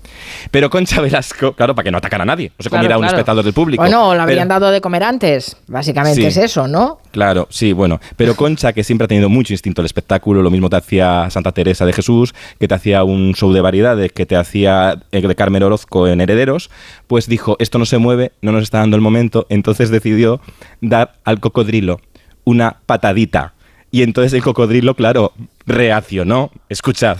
Pero 0.50 0.68
Concha 0.68 1.00
Velasco, 1.00 1.54
claro, 1.54 1.74
para 1.74 1.84
que 1.84 1.90
no 1.90 1.96
atacara 1.96 2.24
a 2.24 2.26
nadie, 2.26 2.50
no 2.58 2.62
se 2.62 2.68
Claro, 2.68 2.80
comiera 2.80 2.94
a 2.96 2.98
un 2.98 3.02
claro. 3.04 3.16
espectador 3.16 3.42
del 3.42 3.54
público. 3.54 3.82
Bueno, 3.82 4.14
le 4.14 4.20
habrían 4.20 4.48
Pero- 4.48 4.60
dado 4.60 4.70
de 4.70 4.82
comer 4.82 5.02
antes. 5.02 5.56
Básicamente 5.66 6.20
Sí. 6.20 6.26
es 6.26 6.36
eso, 6.36 6.68
¿no? 6.68 6.98
Claro, 7.10 7.48
sí, 7.48 7.72
bueno. 7.72 7.98
Pero 8.18 8.36
Concha, 8.36 8.74
que 8.74 8.84
siempre 8.84 9.06
ha 9.06 9.08
tenido 9.08 9.30
mucho 9.30 9.54
instinto 9.54 9.80
al 9.80 9.86
espectáculo, 9.86 10.42
lo 10.42 10.50
mismo 10.50 10.68
te 10.68 10.76
hacía 10.76 11.30
Santa 11.30 11.52
Teresa 11.52 11.86
de 11.86 11.94
Jesús, 11.94 12.34
que 12.58 12.68
te 12.68 12.74
hacía 12.74 13.02
un 13.02 13.32
show 13.32 13.50
de 13.50 13.62
variedades, 13.62 14.12
que 14.12 14.26
te 14.26 14.36
hacía 14.36 14.98
eh, 15.10 15.22
de 15.26 15.34
Carmen 15.34 15.62
Orozco 15.62 16.06
en 16.06 16.20
Herederos, 16.20 16.70
pues 17.06 17.28
dijo, 17.28 17.56
esto 17.60 17.78
no 17.78 17.86
se 17.86 17.96
mueve, 17.96 18.32
no 18.42 18.52
nos 18.52 18.64
está 18.64 18.80
dando 18.80 18.96
el 18.96 19.00
momento, 19.02 19.46
entonces 19.48 19.88
decidió 19.88 20.42
dar 20.82 21.14
al 21.24 21.40
cocodrilo 21.40 21.98
una 22.44 22.76
patadita. 22.84 23.54
Y 23.90 24.02
entonces 24.02 24.34
el 24.34 24.42
cocodrilo, 24.42 24.94
claro, 24.94 25.32
reaccionó. 25.64 26.50
Escuchad. 26.68 27.16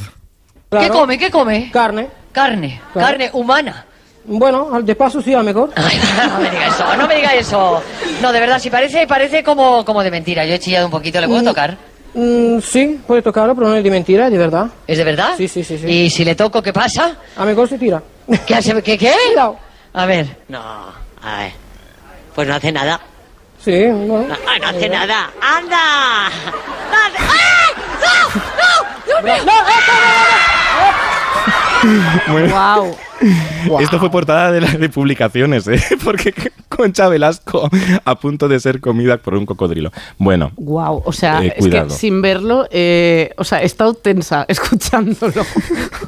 ¿Qué 0.70 0.88
come? 0.88 1.18
¿Qué 1.18 1.30
come? 1.30 1.70
Carne. 1.72 2.08
Carne. 2.32 2.80
Claro. 2.92 3.08
Carne 3.08 3.30
humana. 3.32 3.86
Bueno, 4.24 4.68
al 4.72 4.84
de 4.86 4.94
paso 4.94 5.20
sí, 5.20 5.34
a 5.34 5.42
mejor. 5.42 5.70
Ay, 5.74 5.98
no 6.28 6.38
me 6.38 6.50
diga 6.50 6.66
eso, 6.66 6.96
no 6.96 7.08
me 7.08 7.14
diga 7.16 7.34
eso. 7.34 7.82
No, 8.22 8.32
de 8.32 8.40
verdad, 8.40 8.58
si 8.60 8.70
parece, 8.70 9.06
parece 9.06 9.42
como, 9.42 9.84
como 9.84 10.02
de 10.02 10.10
mentira. 10.10 10.44
Yo 10.44 10.54
he 10.54 10.58
chillado 10.58 10.86
un 10.86 10.92
poquito, 10.92 11.20
¿le 11.20 11.26
puedo 11.26 11.42
tocar? 11.42 11.76
Mm, 12.14 12.60
sí, 12.60 13.00
puede 13.06 13.22
tocarlo, 13.22 13.54
pero 13.54 13.68
no 13.68 13.74
es 13.76 13.82
de 13.82 13.90
mentira, 13.90 14.26
es 14.26 14.32
de 14.32 14.38
verdad. 14.38 14.66
¿Es 14.86 14.98
de 14.98 15.04
verdad? 15.04 15.30
Sí, 15.36 15.48
sí, 15.48 15.64
sí, 15.64 15.78
sí. 15.78 15.86
¿Y 15.88 16.10
si 16.10 16.24
le 16.24 16.34
toco, 16.34 16.62
qué 16.62 16.72
pasa? 16.72 17.16
A 17.36 17.44
mejor 17.44 17.68
se 17.68 17.78
tira. 17.78 18.02
¿Qué 18.46 18.54
hace? 18.54 18.80
¿Qué? 18.82 18.96
qué? 18.96 19.12
Cuidado. 19.28 19.56
A 19.92 20.06
ver. 20.06 20.26
No, 20.48 20.60
a 21.22 21.36
ver. 21.38 21.52
Pues 22.34 22.46
no 22.46 22.54
hace 22.54 22.70
nada. 22.70 23.00
Sí. 23.64 23.86
No, 23.86 24.22
no 24.22 24.34
hace 24.66 24.88
nada. 24.88 25.30
¡Anda! 25.40 26.28
¡No 26.90 26.96
hace- 26.96 27.59
¡Ay! 32.26 32.96
Wow. 33.66 33.80
Esto 33.80 33.98
fue 33.98 34.10
portada 34.10 34.50
de, 34.52 34.60
la- 34.60 34.72
de 34.72 34.88
publicaciones, 34.88 35.66
¿eh? 35.68 35.80
Porque 36.04 36.32
Concha 36.68 37.08
Velasco 37.08 37.68
a 38.04 38.14
punto 38.14 38.48
de 38.48 38.58
ser 38.60 38.80
comida 38.80 39.18
por 39.18 39.34
un 39.34 39.44
cocodrilo. 39.46 39.90
Bueno, 40.18 40.52
Wow, 40.56 41.02
o 41.04 41.12
sea, 41.12 41.44
Eh, 41.44 41.54
es 41.56 41.66
que 41.66 41.90
sin 41.90 42.22
verlo, 42.22 42.66
eh, 42.70 43.32
o 43.36 43.44
sea, 43.44 43.62
he 43.62 43.66
estado 43.66 43.94
tensa 43.94 44.44
escuchándolo. 44.48 45.44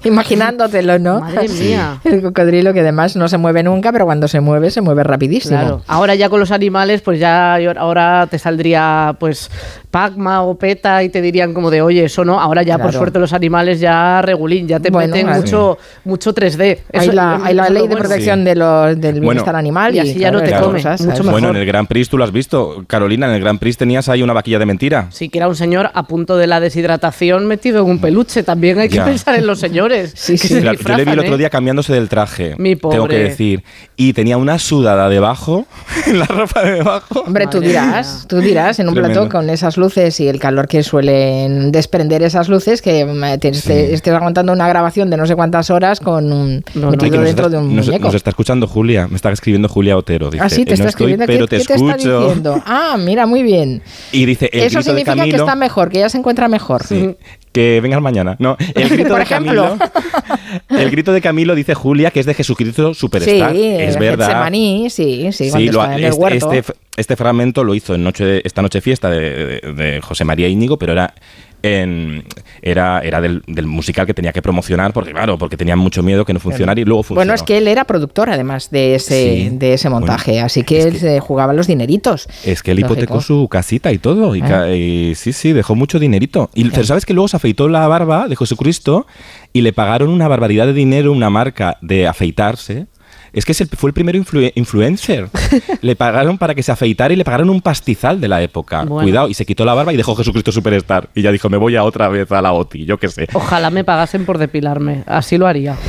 Imaginándotelo, 0.04 0.98
¿no? 0.98 1.20
Madre 1.20 1.48
mía. 1.48 2.00
El 2.04 2.22
cocodrilo 2.22 2.72
que 2.72 2.80
además 2.80 3.16
no 3.16 3.28
se 3.28 3.38
mueve 3.38 3.62
nunca, 3.62 3.92
pero 3.92 4.04
cuando 4.04 4.28
se 4.28 4.40
mueve, 4.40 4.70
se 4.70 4.80
mueve 4.80 5.04
rapidísimo. 5.04 5.58
Claro. 5.58 5.82
Ahora 5.86 6.14
ya 6.14 6.28
con 6.28 6.40
los 6.40 6.50
animales, 6.50 7.02
pues 7.02 7.18
ya 7.20 7.56
ahora 7.76 8.26
te 8.30 8.38
saldría 8.38 9.16
pues 9.18 9.50
Pacma 9.90 10.42
o 10.42 10.54
PETA 10.56 11.02
y 11.02 11.08
te 11.10 11.20
dirían 11.20 11.52
como 11.52 11.70
de, 11.70 11.82
oye, 11.82 12.04
eso 12.04 12.24
no. 12.24 12.40
Ahora 12.40 12.62
ya 12.62 12.78
por 12.78 12.92
suerte 12.92 13.18
los 13.18 13.32
animales 13.32 13.80
ya 13.80 14.22
regulín, 14.22 14.66
ya 14.66 14.80
te 14.80 14.90
Bueno, 14.90 15.14
meten 15.14 15.28
mucho, 15.34 15.78
mucho 16.04 16.34
3D. 16.34 16.78
Hay 17.02 17.08
Eso- 17.08 17.16
la, 17.16 17.40
hay 17.44 17.54
ley 17.72 17.88
de 17.88 17.96
protección 17.96 18.38
Sí. 18.40 18.44
de 18.44 18.54
los, 18.54 19.00
del 19.00 19.12
Bueno. 19.14 19.30
bienestar 19.30 19.56
animal. 19.56 19.94
Y 19.94 19.98
así 19.98 20.14
ya 20.18 20.30
no 20.30 20.40
te 20.40 20.46
esas 20.46 20.62
come, 20.62 20.78
cosas, 20.78 21.00
mucho 21.00 21.10
¿sabes? 21.12 21.18
mejor. 21.26 21.32
bueno, 21.32 21.48
en 21.50 21.56
el 21.56 21.66
Gran 21.66 21.86
Prix 21.86 22.08
tú 22.08 22.18
lo 22.18 22.24
has 22.24 22.32
visto. 22.32 22.84
Carolina, 22.86 23.26
en 23.28 23.34
el 23.34 23.40
Gran 23.40 23.58
Prix 23.58 23.76
tenías 23.76 24.08
ahí 24.08 24.22
una 24.22 24.32
vaquilla 24.32 24.58
de 24.58 24.66
mentira. 24.66 25.06
Sí, 25.10 25.28
que 25.28 25.38
era 25.38 25.48
un 25.48 25.56
señor 25.56 25.90
a 25.94 26.02
punto 26.06 26.36
de 26.36 26.46
la 26.46 26.60
deshidratación 26.60 27.46
metido 27.46 27.82
en 27.84 27.90
un 27.90 27.98
peluche. 28.00 28.42
También 28.42 28.78
hay 28.78 28.88
que 28.88 28.96
Ya. 28.96 29.04
pensar 29.04 29.34
en 29.36 29.46
los 29.46 29.58
señores. 29.60 30.12
Sí, 30.22 30.32
que 30.32 30.38
sí. 30.48 30.48
se 30.54 30.60
Claro, 30.60 30.78
yo 30.78 30.96
le 30.96 31.04
vi 31.04 31.10
el 31.12 31.18
otro 31.18 31.34
¿eh? 31.34 31.38
día 31.38 31.50
cambiándose 31.50 31.92
del 31.92 32.08
traje. 32.08 32.54
Mi 32.58 32.76
Tengo 32.76 32.90
que 32.92 32.98
pobre. 32.98 33.18
decir. 33.24 33.64
Y 33.96 34.12
tenía 34.12 34.36
una 34.36 34.58
sudada 34.58 35.08
debajo, 35.08 35.66
en 36.06 36.18
la 36.20 36.26
ropa 36.26 36.62
de 36.62 36.72
debajo. 36.74 37.20
Hombre, 37.26 37.46
tú 37.48 37.60
dirás, 37.60 38.18
mía. 38.20 38.24
tú 38.28 38.38
dirás 38.38 38.78
en 38.78 38.88
un 38.88 38.94
Tremendo. 38.94 39.20
plató 39.22 39.30
con 39.32 39.50
esas 39.50 39.76
luces 39.76 40.18
y 40.20 40.28
el 40.28 40.38
calor 40.38 40.68
que 40.68 40.82
suelen 40.82 41.72
desprender 41.72 42.22
esas 42.22 42.48
luces 42.48 42.82
que 42.82 43.04
mm, 43.04 43.38
te, 43.40 43.48
estés 43.94 44.14
aguantando 44.14 44.52
una 44.52 44.68
grabación 44.68 45.10
de 45.10 45.16
no 45.16 45.26
sé 45.26 45.34
cuántas 45.34 45.70
horas 45.70 45.98
con 46.00 46.32
un 46.32 46.64
No, 46.74 46.91
metido 46.92 47.16
nos 47.16 47.26
dentro 47.26 47.46
está, 47.46 47.56
de 47.58 47.62
un 47.64 47.76
nos- 47.76 47.86
muñeco. 47.86 48.04
nos 48.06 48.14
está 48.14 48.30
escuchando 48.30 48.66
Julia, 48.66 49.08
me 49.08 49.16
está 49.16 49.30
escribiendo 49.30 49.68
Julia 49.68 49.96
Otero. 49.96 50.30
Dice, 50.30 50.44
ah, 50.44 50.48
sí, 50.48 50.64
te 50.64 50.70
"Eh, 50.70 50.74
está 50.74 50.84
no 50.84 50.88
estoy, 50.90 51.12
escribiendo. 51.12 51.26
pero 51.26 51.46
¿Qué, 51.46 51.56
te 51.58 51.62
qué 51.62 51.66
te 51.66 51.74
está 51.74 51.86
escucho. 51.96 52.20
diciendo? 52.26 52.62
Ah, 52.66 52.96
mira, 52.98 53.26
muy 53.26 53.42
bien. 53.42 53.82
y 54.12 54.24
dice, 54.26 54.48
el 54.52 54.60
Eso 54.60 54.78
grito 54.78 54.78
de 54.78 54.84
significa 55.00 55.12
que 55.14 55.18
Camilo... 55.30 55.36
está 55.38 55.56
mejor, 55.56 55.88
que 55.90 55.98
ya 56.00 56.08
se 56.08 56.18
encuentra 56.18 56.48
mejor. 56.48 56.82
Sí, 56.84 57.16
que 57.52 57.80
vengas 57.82 58.00
mañana. 58.00 58.36
No, 58.38 58.56
el 58.74 58.88
grito 58.88 59.08
Por 59.10 59.18
de 59.18 59.22
ejemplo. 59.24 59.76
Camilo. 59.78 60.80
El 60.82 60.90
grito 60.90 61.12
de 61.12 61.20
Camilo 61.20 61.54
dice 61.54 61.74
Julia 61.74 62.10
que 62.10 62.20
es 62.20 62.26
de 62.26 62.34
Jesucristo 62.34 62.94
Sí, 62.94 63.00
Superstar. 63.00 63.54
es 63.54 63.98
verdad. 63.98 64.26
Getsemaní, 64.26 64.88
sí, 64.90 65.28
sí, 65.32 65.50
Sí, 65.50 65.68
lo 65.68 65.84
en 65.84 65.92
el 65.92 66.04
este, 66.04 66.20
huerto. 66.20 66.52
este, 66.52 66.72
este 66.96 67.16
fragmento 67.16 67.64
lo 67.64 67.74
hizo 67.74 67.94
en 67.94 68.04
noche, 68.04 68.40
esta 68.46 68.62
noche 68.62 68.80
fiesta 68.80 69.10
de, 69.10 69.20
de- 69.60 69.72
de 69.74 70.00
José 70.00 70.24
María 70.24 70.48
Íñigo, 70.48 70.78
pero 70.78 70.92
era 70.92 71.14
en, 71.62 72.24
era, 72.60 73.00
era 73.00 73.20
del, 73.20 73.42
del 73.46 73.66
musical 73.66 74.06
que 74.06 74.14
tenía 74.14 74.32
que 74.32 74.42
promocionar 74.42 74.92
porque 74.92 75.12
claro, 75.12 75.38
porque 75.38 75.56
tenían 75.56 75.78
mucho 75.78 76.02
miedo 76.02 76.24
que 76.24 76.32
no 76.32 76.40
funcionara 76.40 76.80
y 76.80 76.84
luego 76.84 77.02
funcionó. 77.02 77.20
Bueno, 77.20 77.34
es 77.34 77.42
que 77.42 77.58
él 77.58 77.68
era 77.68 77.84
productor 77.84 78.30
además 78.30 78.70
de 78.70 78.94
ese, 78.96 79.12
Sí. 79.12 79.48
de 79.52 79.74
ese 79.74 79.88
montaje, 79.88 80.32
Bueno, 80.32 80.46
así 80.46 80.62
que 80.64 80.82
él 80.82 80.92
que- 80.94 80.98
se 80.98 81.20
jugaba 81.20 81.52
los 81.52 81.66
dineritos. 81.66 82.28
Es 82.44 82.62
que 82.62 82.72
él 82.72 82.80
Lógico. 82.80 82.94
hipotecó 82.94 83.20
su 83.20 83.48
casita 83.48 83.92
y 83.92 83.98
todo. 83.98 84.34
Y, 84.36 84.42
Ah. 84.42 84.68
y 84.74 85.14
sí, 85.14 85.32
sí, 85.32 85.52
dejó 85.52 85.74
mucho 85.74 85.98
dinerito. 85.98 86.50
Y 86.54 86.68
pero 86.70 86.84
sabes 86.84 87.06
que 87.06 87.14
luego 87.14 87.28
se 87.28 87.36
afeitó 87.36 87.68
la 87.68 87.86
barba 87.86 88.28
de 88.28 88.36
Jesucristo 88.36 89.06
y 89.52 89.60
le 89.62 89.72
pagaron 89.72 90.08
una 90.10 90.28
barbaridad 90.28 90.66
de 90.66 90.72
dinero, 90.72 91.12
una 91.12 91.30
marca 91.30 91.76
de 91.82 92.06
afeitarse. 92.06 92.86
Es 93.32 93.44
que 93.46 93.54
fue 93.54 93.88
el 93.90 93.94
primer 93.94 94.14
influ- 94.14 94.52
influencer. 94.54 95.28
le 95.80 95.96
pagaron 95.96 96.36
para 96.38 96.54
que 96.54 96.62
se 96.62 96.70
afeitara 96.70 97.14
y 97.14 97.16
le 97.16 97.24
pagaron 97.24 97.48
un 97.50 97.62
pastizal 97.62 98.20
de 98.20 98.28
la 98.28 98.42
época. 98.42 98.84
Bueno. 98.84 99.02
Cuidado, 99.06 99.28
y 99.28 99.34
se 99.34 99.46
quitó 99.46 99.64
la 99.64 99.72
barba 99.74 99.92
y 99.92 99.96
dejó 99.96 100.14
Jesucristo 100.14 100.52
Superstar. 100.52 101.08
Y 101.14 101.22
ya 101.22 101.32
dijo, 101.32 101.48
me 101.48 101.56
voy 101.56 101.76
a 101.76 101.84
otra 101.84 102.08
vez 102.08 102.30
a 102.30 102.42
la 102.42 102.52
OTI, 102.52 102.84
yo 102.84 102.98
qué 102.98 103.08
sé. 103.08 103.28
Ojalá 103.32 103.70
me 103.70 103.84
pagasen 103.84 104.24
por 104.26 104.38
depilarme. 104.38 105.02
Así 105.06 105.38
lo 105.38 105.46
haría. 105.46 105.76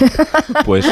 Pues, 0.66 0.86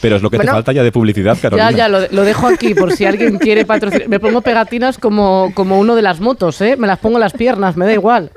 pero 0.00 0.16
es 0.16 0.22
lo 0.22 0.30
que 0.30 0.36
Bueno. 0.36 0.52
te 0.52 0.56
falta 0.56 0.72
ya 0.72 0.82
de 0.82 0.92
publicidad, 0.92 1.36
Carolina. 1.40 1.70
Ya, 1.72 1.76
ya, 1.76 1.88
lo, 1.88 2.00
lo 2.10 2.22
dejo 2.22 2.46
aquí 2.46 2.74
por 2.74 2.92
si 2.92 3.04
alguien 3.04 3.38
quiere 3.38 3.64
patrocinar. 3.66 4.08
Me 4.08 4.20
pongo 4.20 4.40
pegatinas 4.40 4.98
como, 4.98 5.52
como 5.54 5.78
uno 5.78 5.94
de 5.94 6.02
las 6.02 6.20
motos, 6.20 6.60
¿eh? 6.60 6.76
Me 6.78 6.86
las 6.86 6.98
pongo 6.98 7.16
en 7.16 7.20
las 7.20 7.32
piernas, 7.32 7.76
me 7.76 7.84
da 7.86 7.92
igual. 7.92 8.30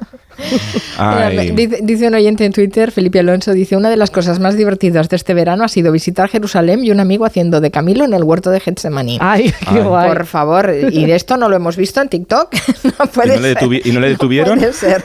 Ay. 0.98 1.52
Dice, 1.52 1.80
dice 1.84 2.08
un 2.08 2.16
oyente 2.16 2.46
en 2.46 2.52
Twitter, 2.54 2.92
Felipe 2.92 3.20
Alonso, 3.20 3.54
dice, 3.54 3.76
una 3.76 3.90
de 3.90 3.98
las 3.98 4.12
cosas 4.12 4.40
más 4.40 4.56
divertidas 4.58 5.10
de 5.10 5.16
este 5.16 5.34
verano 5.34 5.64
ha 5.64 5.68
sido 5.68 5.92
visitar 5.92 6.30
Jerusalén 6.30 6.84
y 6.84 6.92
un 6.92 7.00
amigo 7.00 7.26
haciendo 7.26 7.62
de 7.62 7.72
Camilo 7.72 8.06
en 8.06 8.14
el 8.14 8.24
huerto 8.24 8.50
de 8.52 8.60
Getsemaní. 8.60 9.18
Ay, 9.22 9.52
qué 9.52 9.66
Ay. 9.80 9.82
guay. 9.82 10.08
Por 10.10 10.26
favor, 10.26 10.74
y 10.92 11.06
de 11.06 11.16
esto 11.16 11.38
no 11.38 11.50
lo 11.50 11.56
hemos 11.56 11.78
visto 11.78 12.02
en 12.02 12.10
TikTok. 12.10 12.50
No 13.00 13.08
puede 13.08 13.34
¿Y 13.36 13.38
no 13.38 13.42
le 13.42 13.54
ser. 13.54 13.58
detuvi- 13.64 13.82
y 13.86 13.92
no 13.92 14.00
le 14.00 14.10
detuvieron? 14.10 14.60
puede 14.60 14.74
ser. 14.74 15.04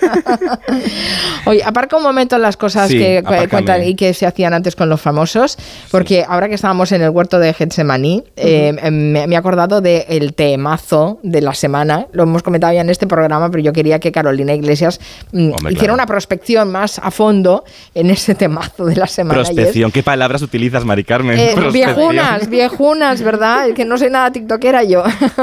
Oye, 1.47 1.62
aparca 1.64 1.97
un 1.97 2.02
momento 2.02 2.37
las 2.38 2.56
cosas 2.56 2.88
Sí, 2.88 2.99
que 2.99 3.18
apárcame. 3.18 3.49
cuentan 3.49 3.85
y 3.85 3.94
que 3.94 4.12
se 4.14 4.26
hacían 4.26 4.52
antes 4.54 4.76
con 4.76 4.88
los 4.88 5.00
famosos, 5.00 5.56
porque 5.90 6.25
ahora 6.28 6.49
que 6.49 6.54
estábamos 6.54 6.92
en 6.92 7.02
el 7.02 7.11
huerto 7.11 7.38
de 7.38 7.52
Getsemaní, 7.54 8.25
eh, 8.37 8.73
me, 8.90 9.26
me 9.26 9.35
he 9.35 9.37
acordado 9.37 9.80
del 9.80 10.35
temazo 10.35 11.18
de 11.23 11.40
la 11.40 11.54
semana. 11.54 12.06
Lo 12.12 12.25
hemos 12.25 12.42
comentado 12.42 12.73
ya 12.75 12.80
en 12.82 12.90
este 12.90 13.06
programa, 13.06 13.50
pero 13.50 13.62
yo 13.62 13.73
quería 13.73 13.99
que 13.99 14.12
Carolina 14.12 14.54
Iglesias 14.54 15.00
Hombre, 15.32 15.54
hiciera 15.72 15.78
claro. 15.78 15.94
una 15.94 16.06
prospección 16.06 16.70
más 16.72 16.98
a 16.98 17.10
fondo 17.10 17.64
en 17.94 18.10
ese 18.10 18.34
temazo 18.34 18.84
de 18.87 18.96
la 18.96 19.06
semana. 19.06 19.42
Prospección. 19.42 19.90
¿Qué 19.90 20.02
palabras 20.02 20.42
utilizas, 20.42 20.84
Mari 20.84 21.04
Carmen? 21.04 21.38
eh, 21.38 21.54
viejunas, 21.72 22.48
viejunas, 22.48 23.22
¿verdad? 23.22 23.72
Que 23.75 23.84
no 23.84 23.98
soy 23.98 24.10
nada 24.10 24.30
tiktokera 24.32 24.82
yo. 24.84 25.02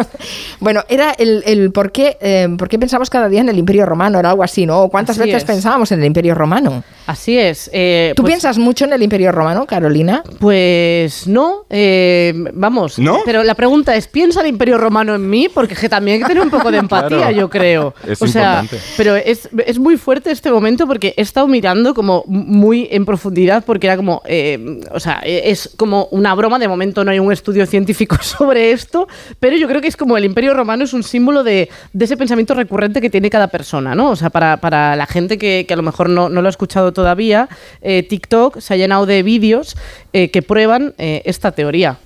bueno, 0.60 0.84
era 0.90 1.12
el, 1.12 1.44
el 1.46 1.72
por, 1.72 1.92
qué, 1.92 2.18
eh, 2.22 2.48
por 2.58 2.68
qué 2.70 2.80
pensamos 2.80 3.10
cada 3.10 3.30
día 3.30 3.42
en 3.42 3.50
el 3.50 3.58
Imperio 3.58 3.86
Romano, 3.86 4.20
era 4.20 4.30
algo 4.32 4.44
así, 4.44 4.66
¿no? 4.66 4.82
¿O 4.84 4.90
¿Cuántas 4.90 5.18
Así 5.18 5.28
veces 5.28 5.44
es. 5.44 5.48
pensábamos 5.48 5.92
en 5.92 6.00
el 6.00 6.06
Imperio 6.06 6.36
Romano? 6.36 6.84
Así 7.08 7.38
es. 7.38 7.70
eh, 7.74 8.14
¿Tú 8.16 8.24
pues- 8.24 8.32
piensas 8.32 8.58
mucho 8.58 8.86
en 8.86 8.94
el 8.94 9.04
Imperio 9.04 9.32
Romano, 9.32 9.66
Carolina? 9.66 10.24
Pues 10.40 11.28
no, 11.28 11.66
eh, 11.70 12.34
vamos. 12.54 12.98
¿No? 13.00 13.20
Pero 13.26 13.44
la 13.44 13.56
pregunta 13.56 13.96
es, 13.96 14.08
¿piensa 14.08 14.42
el 14.42 14.48
Imperio 14.48 14.78
Romano 14.78 15.16
en 15.16 15.30
mí? 15.30 15.50
Porque 15.54 15.76
que 15.76 15.90
también 15.90 16.16
hay 16.16 16.22
que 16.22 16.28
tener 16.30 16.44
un 16.44 16.50
poco 16.50 16.72
de 16.72 16.78
empatía, 16.86 17.18
Claro. 17.18 17.32
yo 17.36 17.50
creo. 17.50 17.94
Es 18.08 18.22
o 18.22 18.28
sea, 18.28 18.62
importante. 18.62 18.80
pero 18.98 19.16
es, 19.16 19.50
es 19.66 19.80
muy 19.80 19.98
fuerte 19.98 20.32
este 20.32 20.52
momento 20.52 20.88
porque 20.88 21.14
he 21.18 21.22
estado 21.22 21.48
mirando 21.48 21.94
como 21.94 22.24
muy 22.28 22.88
en 22.92 23.06
profundidad 23.06 23.64
porque 23.66 23.88
era 23.88 23.98
como, 23.98 24.22
eh, 24.26 24.82
o 24.92 25.00
sea, 25.00 25.22
es 25.26 25.72
como 25.78 26.08
una 26.12 26.34
broma. 26.36 26.60
De 26.60 26.68
momento 26.68 27.04
no 27.04 27.12
hay 27.12 27.20
un 27.20 27.32
estudio 27.32 27.66
científico 27.76 28.18
sobre 28.22 28.72
esto, 28.72 29.08
pero 29.40 29.58
yo 29.58 29.68
creo 29.68 29.82
que 29.82 29.88
es 29.88 29.98
como 29.98 30.18
el 30.18 30.26
Imperio 30.26 30.54
Romano 30.54 30.84
es 30.84 30.94
un 30.94 31.04
símbolo 31.04 31.44
de, 31.44 31.70
de 31.94 32.06
ese 32.06 32.18
pensamiento 32.18 32.54
recurrente 32.54 33.02
que 33.02 33.10
tiene 33.10 33.30
cada 33.30 33.48
persona, 33.48 33.96
¿no? 33.96 34.12
O 34.12 34.16
sea, 34.16 34.30
para, 34.30 34.58
para 34.58 34.96
la 34.96 35.06
gente 35.06 35.38
que, 35.38 35.66
que 35.68 35.74
a 35.74 35.78
lo 35.78 35.84
mejor 35.84 36.10
no, 36.10 36.30
no 36.30 36.42
lo 36.42 36.48
ha 36.48 36.50
escuchado 36.50 36.94
todavía, 36.94 37.50
eh, 37.82 38.04
TikTok 38.04 38.60
se 38.60 38.74
ha 38.74 38.78
llenado 38.78 39.06
de 39.06 39.24
vídeos 39.24 39.76
eh, 40.14 40.32
que 40.32 40.42
prueban 40.42 40.94
eh, 40.98 41.22
esta 41.26 41.52
teoría. 41.52 41.98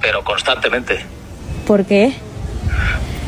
pero 0.00 0.22
constantemente. 0.24 1.04
¿Por 1.66 1.84
qué? 1.84 2.14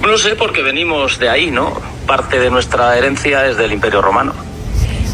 No 0.00 0.16
sé, 0.16 0.36
porque 0.36 0.62
venimos 0.62 1.18
de 1.18 1.28
ahí, 1.28 1.50
¿no? 1.50 1.80
Parte 2.06 2.38
de 2.38 2.50
nuestra 2.50 2.96
herencia 2.96 3.46
es 3.46 3.56
del 3.56 3.72
Imperio 3.72 4.00
Romano. 4.00 4.32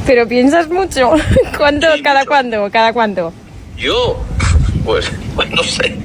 Pero 0.07 0.29
piensas 0.29 0.69
mucho. 0.69 1.15
¿Cuánto? 1.57 1.87
¿Cada 2.03 2.27
cuándo? 2.27 2.71
¿Cada 2.71 2.93
cuánto? 2.93 3.33
Yo, 3.77 4.23
pues, 4.85 5.11
pues 5.35 5.51
no 5.51 5.63
sé. 5.63 5.97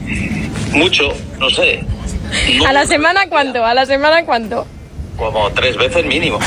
Mucho, 0.72 1.14
no 1.40 1.50
sé. 1.50 1.84
No, 2.58 2.68
¿A 2.68 2.74
la 2.74 2.86
semana 2.86 3.28
cuánto? 3.28 3.66
¿A 3.66 3.74
la 3.74 3.86
semana 3.86 4.24
cuánto? 4.24 4.66
Como 5.20 5.50
tres 5.52 5.76
veces 5.78 6.06
mínimo. 6.06 6.40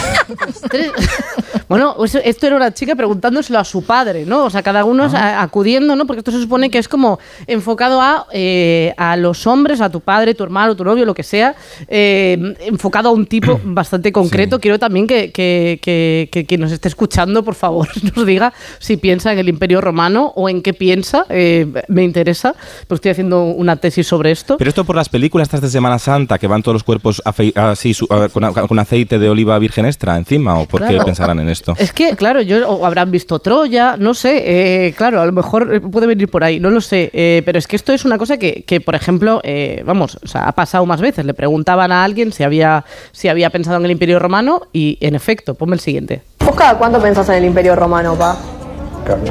Bueno, 1.68 1.94
eso- 2.04 2.18
esto 2.24 2.46
era 2.46 2.56
una 2.56 2.72
chica 2.74 2.94
preguntándoselo 2.96 3.58
a 3.58 3.64
su 3.64 3.84
padre, 3.84 4.24
¿no? 4.26 4.44
O 4.44 4.50
sea, 4.50 4.62
cada 4.62 4.84
uno 4.84 5.06
es 5.06 5.14
a- 5.14 5.42
acudiendo, 5.42 5.94
¿no? 5.96 6.06
Porque 6.06 6.18
esto 6.20 6.30
se 6.30 6.40
supone 6.40 6.70
que 6.70 6.78
es 6.78 6.88
como 6.88 7.18
enfocado 7.46 8.00
a, 8.00 8.26
eh, 8.32 8.92
a 8.96 9.16
los 9.16 9.46
hombres, 9.46 9.80
a 9.80 9.90
tu 9.90 10.00
padre, 10.00 10.34
tu 10.34 10.44
hermano, 10.44 10.74
tu 10.76 10.84
novio, 10.84 11.04
lo 11.06 11.14
que 11.14 11.22
sea, 11.22 11.54
eh, 11.88 12.54
enfocado 12.60 13.08
a 13.08 13.12
un 13.12 13.26
tipo 13.26 13.60
bastante 13.64 14.12
concreto. 14.12 14.60
Quiero 14.60 14.78
también 14.78 15.06
que, 15.06 15.30
que, 15.32 15.78
que, 15.82 16.28
que 16.32 16.44
quien 16.46 16.60
nos 16.60 16.72
esté 16.72 16.88
escuchando, 16.88 17.42
por 17.42 17.54
favor, 17.54 17.88
nos 18.16 18.26
diga 18.26 18.52
si 18.78 18.96
piensa 18.96 19.32
en 19.32 19.38
el 19.38 19.48
Imperio 19.48 19.80
Romano 19.80 20.32
o 20.36 20.48
en 20.48 20.62
qué 20.62 20.74
piensa. 20.74 21.24
eh, 21.28 21.66
me 21.88 22.02
interesa, 22.04 22.54
pues 22.88 22.98
estoy 22.98 23.12
haciendo 23.12 23.44
una 23.44 23.76
tesis 23.76 24.06
sobre 24.06 24.30
esto. 24.30 24.56
Pero 24.58 24.68
esto 24.68 24.84
por 24.84 24.96
las 24.96 25.08
películas 25.08 25.46
estas 25.46 25.60
de 25.62 25.70
Semana 25.70 25.98
Santa, 25.98 26.38
que 26.38 26.46
van 26.46 26.62
todos 26.62 26.74
los 26.74 26.84
cuerpos 26.84 27.22
así, 27.24 27.94
su- 27.94 28.06
a- 28.10 28.28
con, 28.28 28.44
con 28.68 28.78
aceite 28.78 29.18
de 29.18 29.28
oliva 29.28 29.58
virgen 29.58 29.86
extra 29.86 30.16
encima, 30.16 30.58
¿o 30.58 30.66
por 30.66 30.86
qué 30.86 30.98
pensarán 31.04 31.40
en 31.40 31.48
esto? 31.48 31.74
Es 31.78 31.92
que, 31.92 32.16
claro, 32.16 32.40
yo 32.40 32.68
o 32.68 32.86
habrán 32.86 33.10
visto 33.10 33.38
Troya, 33.38 33.96
no 33.98 34.14
sé, 34.14 34.42
eh, 34.86 34.94
claro, 34.94 35.20
a 35.20 35.26
lo 35.26 35.32
mejor 35.32 35.80
puede 35.90 36.06
venir 36.06 36.28
por 36.28 36.44
ahí, 36.44 36.60
no 36.60 36.70
lo 36.70 36.80
sé, 36.80 37.10
eh, 37.12 37.42
pero 37.44 37.58
es 37.58 37.66
que 37.66 37.76
esto 37.76 37.92
es 37.92 38.04
una 38.04 38.18
cosa 38.18 38.36
que, 38.36 38.64
que, 38.64 38.80
por 38.80 38.94
ejemplo, 38.94 39.40
eh, 39.44 39.82
vamos, 39.84 40.18
o 40.22 40.26
sea, 40.26 40.44
ha 40.44 40.52
pasado 40.52 40.86
más 40.86 41.00
veces. 41.00 41.24
Le 41.24 41.34
preguntaban 41.34 41.92
a 41.92 42.04
alguien 42.04 42.32
si 42.32 42.42
había, 42.42 42.84
si 43.12 43.28
había 43.28 43.50
pensado 43.50 43.76
en 43.78 43.84
el 43.84 43.90
Imperio 43.90 44.18
Romano 44.18 44.62
y, 44.72 44.98
en 45.00 45.14
efecto, 45.14 45.54
ponme 45.54 45.74
el 45.74 45.80
siguiente. 45.80 46.22
¿Vos 46.44 46.54
cada 46.54 46.78
cuánto 46.78 47.00
pensás 47.00 47.28
en 47.30 47.36
el 47.36 47.44
Imperio 47.46 47.76
Romano, 47.76 48.14
pa? 48.14 48.36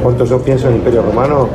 ¿Cuánto 0.02 0.26
yo 0.26 0.42
pienso 0.42 0.68
en 0.68 0.74
el 0.74 0.80
Imperio 0.80 1.02
Romano? 1.02 1.50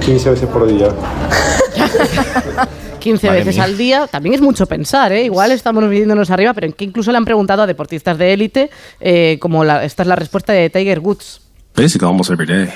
15 0.00 0.30
veces 0.30 0.48
por 0.48 0.66
día. 0.66 0.88
15 3.04 3.26
Madre 3.28 3.40
veces 3.40 3.54
mía. 3.56 3.64
al 3.64 3.78
día, 3.78 4.06
también 4.08 4.34
es 4.34 4.40
mucho 4.40 4.66
pensar, 4.66 5.12
¿eh? 5.12 5.24
Igual 5.24 5.52
estamos 5.52 5.84
viviéndonos 5.84 6.30
arriba, 6.30 6.52
pero 6.54 6.66
en 6.66 6.72
que 6.72 6.84
incluso 6.84 7.12
le 7.12 7.18
han 7.18 7.24
preguntado 7.24 7.62
a 7.62 7.66
deportistas 7.66 8.18
de 8.18 8.32
élite, 8.32 8.70
eh, 9.00 9.38
como 9.40 9.62
la- 9.64 9.84
esta 9.84 10.02
es 10.02 10.08
la 10.08 10.16
respuesta 10.16 10.52
de 10.52 10.68
Tiger 10.70 10.98
Woods. 11.00 11.40
Basically, 11.76 12.08
almost 12.10 12.30
every 12.30 12.46
day. 12.46 12.68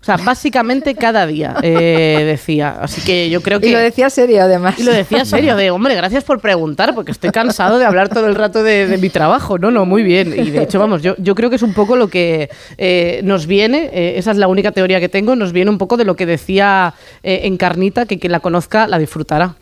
O 0.00 0.04
sea, 0.04 0.16
básicamente 0.16 0.94
cada 0.94 1.26
día, 1.26 1.56
eh, 1.62 2.22
decía. 2.24 2.78
Así 2.80 3.02
que 3.02 3.28
yo 3.28 3.42
creo 3.42 3.60
que... 3.60 3.68
Y 3.68 3.72
lo 3.72 3.78
decía 3.78 4.08
serio, 4.08 4.42
además. 4.42 4.78
Y 4.78 4.82
lo 4.82 4.92
decía 4.92 5.26
serio, 5.26 5.56
de 5.56 5.70
hombre, 5.70 5.94
gracias 5.94 6.24
por 6.24 6.40
preguntar, 6.40 6.94
porque 6.94 7.12
estoy 7.12 7.28
cansado 7.30 7.78
de 7.78 7.84
hablar 7.84 8.08
todo 8.08 8.26
el 8.26 8.34
rato 8.34 8.62
de, 8.62 8.86
de 8.86 8.96
mi 8.96 9.10
trabajo. 9.10 9.58
No, 9.58 9.70
no, 9.70 9.84
muy 9.84 10.02
bien. 10.02 10.32
Y 10.32 10.50
de 10.50 10.62
hecho, 10.62 10.78
vamos, 10.78 11.02
yo, 11.02 11.14
yo 11.18 11.34
creo 11.34 11.50
que 11.50 11.56
es 11.56 11.62
un 11.62 11.74
poco 11.74 11.96
lo 11.96 12.08
que 12.08 12.48
eh, 12.78 13.20
nos 13.24 13.46
viene, 13.46 13.90
eh, 13.92 14.14
esa 14.16 14.30
es 14.30 14.38
la 14.38 14.48
única 14.48 14.72
teoría 14.72 15.00
que 15.00 15.10
tengo, 15.10 15.36
nos 15.36 15.52
viene 15.52 15.70
un 15.70 15.76
poco 15.76 15.98
de 15.98 16.06
lo 16.06 16.16
que 16.16 16.24
decía 16.24 16.94
eh, 17.22 17.42
Encarnita, 17.44 18.06
que 18.06 18.18
quien 18.18 18.32
la 18.32 18.40
conozca 18.40 18.86
la 18.88 18.98
disfrutará. 18.98 19.56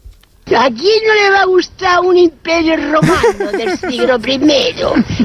¿A 0.57 0.71
quién 0.71 1.02
no 1.07 1.14
le 1.14 1.31
va 1.31 1.43
a 1.43 1.45
gustar 1.47 2.00
un 2.00 2.17
imperio 2.17 2.76
romano 2.76 3.52
del 3.57 3.76
siglo 3.78 4.19
I? 4.26 4.73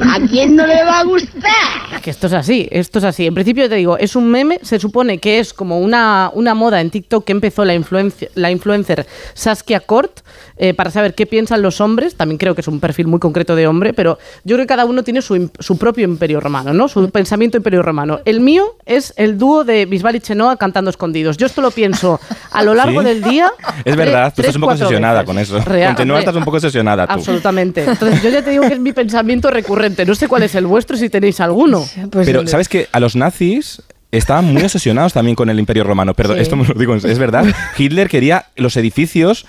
¿A 0.02 0.28
quién 0.30 0.56
no 0.56 0.68
le 0.68 0.84
va 0.84 1.00
a 1.00 1.04
gustar? 1.04 2.02
Que 2.02 2.10
esto 2.10 2.28
es 2.28 2.34
así, 2.34 2.68
esto 2.72 3.00
es 3.00 3.06
así. 3.06 3.26
En 3.28 3.34
principio 3.34 3.70
te 3.70 3.76
digo, 3.76 3.98
es 3.98 4.16
un 4.18 4.30
meme, 4.30 4.60
se 4.62 4.80
supone 4.80 5.20
que 5.20 5.40
es 5.40 5.54
como 5.54 5.80
una, 5.80 6.30
una 6.34 6.54
moda 6.54 6.82
en 6.82 6.90
TikTok 6.90 7.24
que 7.24 7.32
empezó 7.32 7.64
la, 7.64 7.74
influenci- 7.74 8.30
la 8.36 8.52
influencer 8.52 9.08
Saskia 9.34 9.80
Cort 9.80 10.20
eh, 10.58 10.74
para 10.74 10.92
saber 10.92 11.16
qué 11.16 11.26
piensan 11.26 11.62
los 11.62 11.80
hombres. 11.80 12.16
También 12.16 12.38
creo 12.38 12.54
que 12.56 12.62
es 12.62 12.68
un 12.68 12.82
perfil 12.82 13.08
muy 13.08 13.20
concreto 13.20 13.56
de 13.56 13.66
hombre, 13.68 13.94
pero 13.94 14.20
yo 14.44 14.56
creo 14.58 14.66
que 14.66 14.68
cada 14.68 14.84
uno 14.86 15.04
tiene 15.04 15.22
su, 15.22 15.50
su 15.60 15.78
propio 15.78 16.04
imperio 16.04 16.42
romano, 16.42 16.74
¿no? 16.74 16.90
Su 16.90 17.10
pensamiento 17.10 17.56
imperio 17.58 17.82
romano. 17.82 18.20
El 18.26 18.42
mío 18.42 18.76
es 18.86 19.14
el 19.16 19.38
dúo 19.38 19.64
de 19.64 19.86
Bisbal 19.86 20.18
y 20.18 20.20
Chenoa 20.20 20.58
cantando 20.58 20.90
escondidos. 20.90 21.38
Yo 21.38 21.46
esto 21.46 21.62
lo 21.62 21.72
pienso 21.72 22.20
a 22.52 22.62
lo 22.64 22.74
largo 22.74 23.00
¿Sí? 23.02 23.08
del 23.08 23.24
día. 23.24 23.52
Es 23.86 23.96
verdad, 23.96 24.34
tú 24.36 24.42
estás 24.42 24.56
un 24.56 24.62
poco 24.62 24.72
cuatro 24.74 24.90
obsesionada 25.22 25.26
con 25.26 25.38
eso. 25.40 25.60
Real, 25.70 25.96
Continúa, 25.96 26.20
estás 26.20 26.36
un 26.36 26.44
poco 26.44 26.58
obsesionada 26.58 27.08
tú. 27.08 27.14
Absolutamente. 27.14 27.84
Entonces, 27.84 28.22
yo 28.24 28.30
ya 28.30 28.42
te 28.44 28.50
digo 28.52 28.68
que 28.68 28.74
es 28.74 28.80
mi 28.80 28.94
pensamiento 28.94 29.50
recurrente. 29.52 30.06
No 30.06 30.16
sé 30.16 30.28
cuál 30.28 30.44
es 30.44 30.56
el 30.56 30.66
vuestro, 30.66 30.98
si 30.98 31.10
tenéis 31.10 31.40
alguno. 31.40 31.86
Pues, 32.12 32.26
Pero, 32.26 32.46
¿sabes 32.48 32.68
que 32.70 32.88
A 32.92 33.00
los 33.00 33.16
nazis 33.16 33.82
estaban 34.12 34.46
muy 34.46 34.62
obsesionados 34.62 35.14
también 35.14 35.36
con 35.36 35.50
el 35.50 35.60
Imperio 35.60 35.84
Romano. 35.84 36.14
Perdón, 36.14 36.36
Sí. 36.38 36.44
esto 36.44 36.56
me 36.56 36.66
lo 36.68 36.74
digo, 36.76 36.96
es 36.96 37.18
verdad. 37.20 37.46
Hitler 37.78 38.10
quería 38.10 38.46
los 38.56 38.78
edificios 38.78 39.46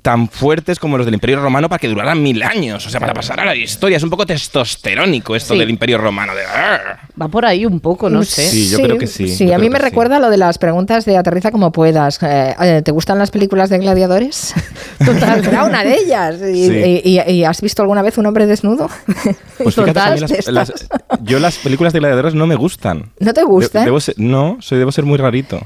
tan 0.00 0.28
fuertes 0.28 0.78
como 0.78 0.96
los 0.96 1.04
del 1.06 1.14
Imperio 1.14 1.40
Romano 1.40 1.68
para 1.68 1.78
que 1.78 1.88
duraran 1.88 2.22
mil 2.22 2.42
años. 2.42 2.86
O 2.86 2.90
sea, 2.90 3.00
para 3.00 3.12
pasar 3.14 3.38
a 3.40 3.44
la 3.44 3.54
historia. 3.54 3.96
Es 3.96 4.02
un 4.02 4.10
poco 4.10 4.24
testosterónico 4.26 5.36
esto 5.36 5.54
Sí. 5.54 5.60
del 5.60 5.70
Imperio 5.70 5.98
Romano. 5.98 6.32
Va 7.20 7.28
por 7.28 7.44
ahí 7.44 7.66
un 7.66 7.80
poco, 7.80 8.08
no 8.08 8.22
sé. 8.24 8.48
Sí, 8.48 8.68
yo 8.70 8.78
creo 8.78 8.96
que 8.98 9.06
sí, 9.06 9.28
Sí, 9.28 9.46
yo 9.48 9.54
a 9.54 9.58
mí 9.58 9.68
me 9.68 9.78
sí. 9.78 9.82
recuerda 9.84 10.18
lo 10.18 10.30
de 10.30 10.36
las 10.38 10.56
preguntas 10.58 11.04
de 11.04 11.16
aterriza 11.16 11.50
como 11.50 11.72
puedas. 11.72 12.22
Eh, 12.22 12.54
eh, 12.60 12.82
¿Te 12.84 12.90
gustan 12.92 13.18
las 13.18 13.30
películas 13.30 13.68
de 13.70 13.78
gladiadores? 13.78 14.54
Total, 15.04 15.44
era 15.44 15.64
una 15.64 15.84
de 15.84 15.94
ellas. 15.96 16.36
Y, 16.40 16.68
Sí. 16.68 17.02
y- 17.04 17.20
y- 17.20 17.30
y 17.32 17.44
has 17.44 17.60
visto 17.60 17.82
alguna 17.82 18.02
vez 18.02 18.16
un 18.18 18.26
hombre 18.26 18.46
desnudo? 18.46 18.88
Pues 19.62 19.76
fíjate 19.76 19.92
que 19.92 20.00
a 20.00 20.10
mí 20.14 20.20
Total, 20.20 20.20
las- 20.20 20.48
las- 20.48 20.70
estas. 20.70 20.88
yo 21.22 21.38
las 21.38 21.56
películas 21.58 21.92
de 21.92 22.00
gladiadores 22.00 22.34
no 22.34 22.48
me 22.48 22.56
gustan. 22.56 23.12
¿No 23.20 23.32
te 23.32 23.42
De- 23.42 23.46
gustan? 23.46 23.84
debo 23.84 24.00
ser- 24.00 24.16
no, 24.18 24.56
soy, 24.60 24.78
debo 24.78 24.90
ser 24.90 25.04
muy 25.04 25.18
rarito. 25.18 25.60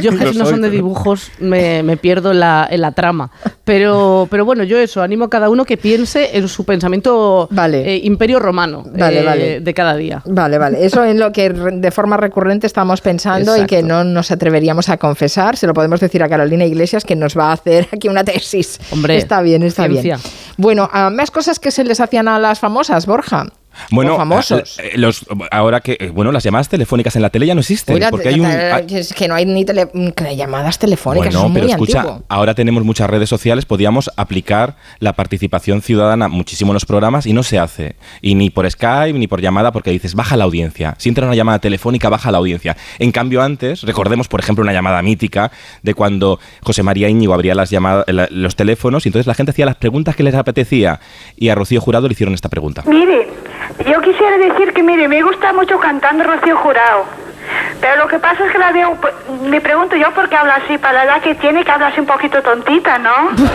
Yo 0.00 0.10
es 0.10 0.18
que 0.18 0.24
no 0.24 0.32
soy, 0.32 0.46
son 0.50 0.62
de 0.62 0.70
dibujos 0.70 1.30
me, 1.38 1.82
me 1.84 1.96
pierdo 1.96 2.32
en 2.32 2.40
la, 2.40 2.66
en 2.68 2.80
la 2.80 2.90
trama. 3.02 3.30
Pero, 3.64 4.28
pero 4.30 4.44
bueno, 4.44 4.62
yo 4.62 4.78
eso, 4.78 5.02
animo 5.02 5.24
a 5.24 5.30
cada 5.30 5.48
uno 5.48 5.64
que 5.64 5.76
piense 5.76 6.36
en 6.36 6.46
su 6.46 6.64
pensamiento 6.64 7.48
Vale. 7.50 7.94
eh, 7.94 8.00
imperio 8.04 8.38
romano 8.38 8.84
Vale, 8.96 9.20
eh, 9.20 9.24
vale. 9.24 9.60
de 9.60 9.74
cada 9.74 9.96
día. 9.96 10.22
Vale, 10.24 10.56
vale. 10.58 10.84
Eso 10.84 11.04
en 11.04 11.18
lo 11.18 11.32
que 11.32 11.50
de 11.50 11.90
forma 11.90 12.16
recurrente 12.16 12.66
estamos 12.68 13.00
pensando 13.00 13.56
y 13.56 13.66
que 13.66 13.82
no 13.82 14.04
nos 14.04 14.30
atreveríamos 14.30 14.88
a 14.88 14.98
confesar. 14.98 15.56
Se 15.56 15.66
lo 15.66 15.74
podemos 15.74 15.98
decir 15.98 16.22
a 16.22 16.28
Carolina 16.28 16.64
Iglesias 16.64 17.04
que 17.04 17.16
nos 17.16 17.36
va 17.36 17.50
a 17.50 17.52
hacer 17.54 17.88
aquí 17.92 18.08
una 18.08 18.22
tesis. 18.22 18.78
Hombre, 18.92 19.16
está 19.16 19.42
bien, 19.42 19.64
está 19.64 19.86
ciencia. 19.86 20.16
bien. 20.16 20.32
Bueno, 20.56 20.88
ah, 20.92 21.10
más 21.10 21.30
cosas 21.32 21.58
que 21.58 21.70
se 21.72 21.82
les 21.82 21.98
hacían 21.98 22.28
a 22.28 22.38
las 22.38 22.60
famosas, 22.60 23.06
Borja. 23.06 23.46
Bueno, 23.90 24.14
o 24.14 24.16
famosos. 24.16 24.78
eh, 24.78 24.92
los, 24.96 25.24
ahora 25.50 25.80
que, 25.80 25.96
eh, 26.00 26.10
bueno, 26.10 26.32
las 26.32 26.42
llamadas 26.44 26.68
telefónicas 26.68 27.16
en 27.16 27.22
la 27.22 27.30
tele 27.30 27.46
ya 27.46 27.54
no 27.54 27.60
existen. 27.60 28.02
Porque 28.10 28.28
hay 28.28 28.40
un, 28.40 28.46
es 28.46 29.12
que 29.12 29.28
no 29.28 29.34
hay 29.34 29.46
ni 29.46 29.64
tele- 29.64 29.88
que 30.14 30.36
llamadas 30.36 30.78
telefónicas, 30.78 31.34
Bueno, 31.34 31.48
es 31.48 31.52
pero 31.54 31.64
muy 31.64 31.72
escucha, 31.72 32.00
antiguo. 32.00 32.22
ahora 32.28 32.54
tenemos 32.54 32.84
muchas 32.84 33.08
redes 33.08 33.28
sociales, 33.28 33.64
podíamos 33.64 34.10
aplicar 34.16 34.76
la 34.98 35.12
participación 35.14 35.82
ciudadana 35.82 36.28
muchísimo 36.28 36.72
en 36.72 36.74
los 36.74 36.84
programas 36.86 37.26
y 37.26 37.32
no 37.32 37.42
se 37.42 37.58
hace. 37.58 37.96
Y 38.20 38.34
ni 38.34 38.50
por 38.50 38.70
Skype 38.70 39.18
ni 39.18 39.26
por 39.26 39.40
llamada, 39.40 39.72
porque 39.72 39.90
dices, 39.90 40.14
baja 40.14 40.36
la 40.36 40.44
audiencia. 40.44 40.94
Si 40.98 41.08
entra 41.08 41.26
una 41.26 41.34
llamada 41.34 41.58
telefónica, 41.58 42.08
baja 42.08 42.30
la 42.30 42.38
audiencia. 42.38 42.76
En 42.98 43.12
cambio, 43.12 43.42
antes, 43.42 43.82
recordemos, 43.82 44.28
por 44.28 44.40
ejemplo, 44.40 44.62
una 44.62 44.72
llamada 44.72 45.02
mítica 45.02 45.50
de 45.82 45.94
cuando 45.94 46.38
José 46.62 46.82
María 46.82 47.08
Íñigo 47.08 47.34
abría 47.34 47.54
las 47.54 47.70
llamadas, 47.70 48.04
la- 48.08 48.28
los 48.30 48.56
teléfonos 48.56 49.06
y 49.06 49.08
entonces 49.08 49.26
la 49.26 49.34
gente 49.34 49.50
hacía 49.50 49.66
las 49.66 49.76
preguntas 49.76 50.16
que 50.16 50.22
les 50.22 50.34
apetecía. 50.34 51.00
Y 51.36 51.48
a 51.48 51.54
Rocío 51.54 51.80
Jurado 51.80 52.08
le 52.08 52.12
hicieron 52.12 52.34
esta 52.34 52.48
pregunta. 52.48 52.82
Mire, 52.86 53.28
yo 53.86 54.00
quisiera 54.00 54.38
decir 54.38 54.72
que, 54.72 54.82
mire, 54.82 55.08
me 55.08 55.22
gusta 55.22 55.52
mucho 55.52 55.78
cantando 55.78 56.24
Rocío 56.24 56.56
Jurado. 56.56 57.04
Pero 57.80 57.96
lo 57.96 58.06
que 58.08 58.18
pasa 58.18 58.44
es 58.46 58.52
que 58.52 58.58
la 58.58 58.70
veo, 58.72 58.94
pues, 59.00 59.12
me 59.42 59.60
pregunto 59.60 59.96
yo 59.96 60.10
por 60.12 60.28
qué 60.28 60.36
habla 60.36 60.60
así, 60.64 60.78
para 60.78 60.92
la 60.94 61.04
edad 61.04 61.20
que 61.20 61.34
tiene, 61.34 61.64
que 61.64 61.70
habla 61.70 61.88
así 61.88 62.00
un 62.00 62.06
poquito 62.06 62.40
tontita, 62.42 62.98
¿no? 62.98 63.30
Digo 63.36 63.50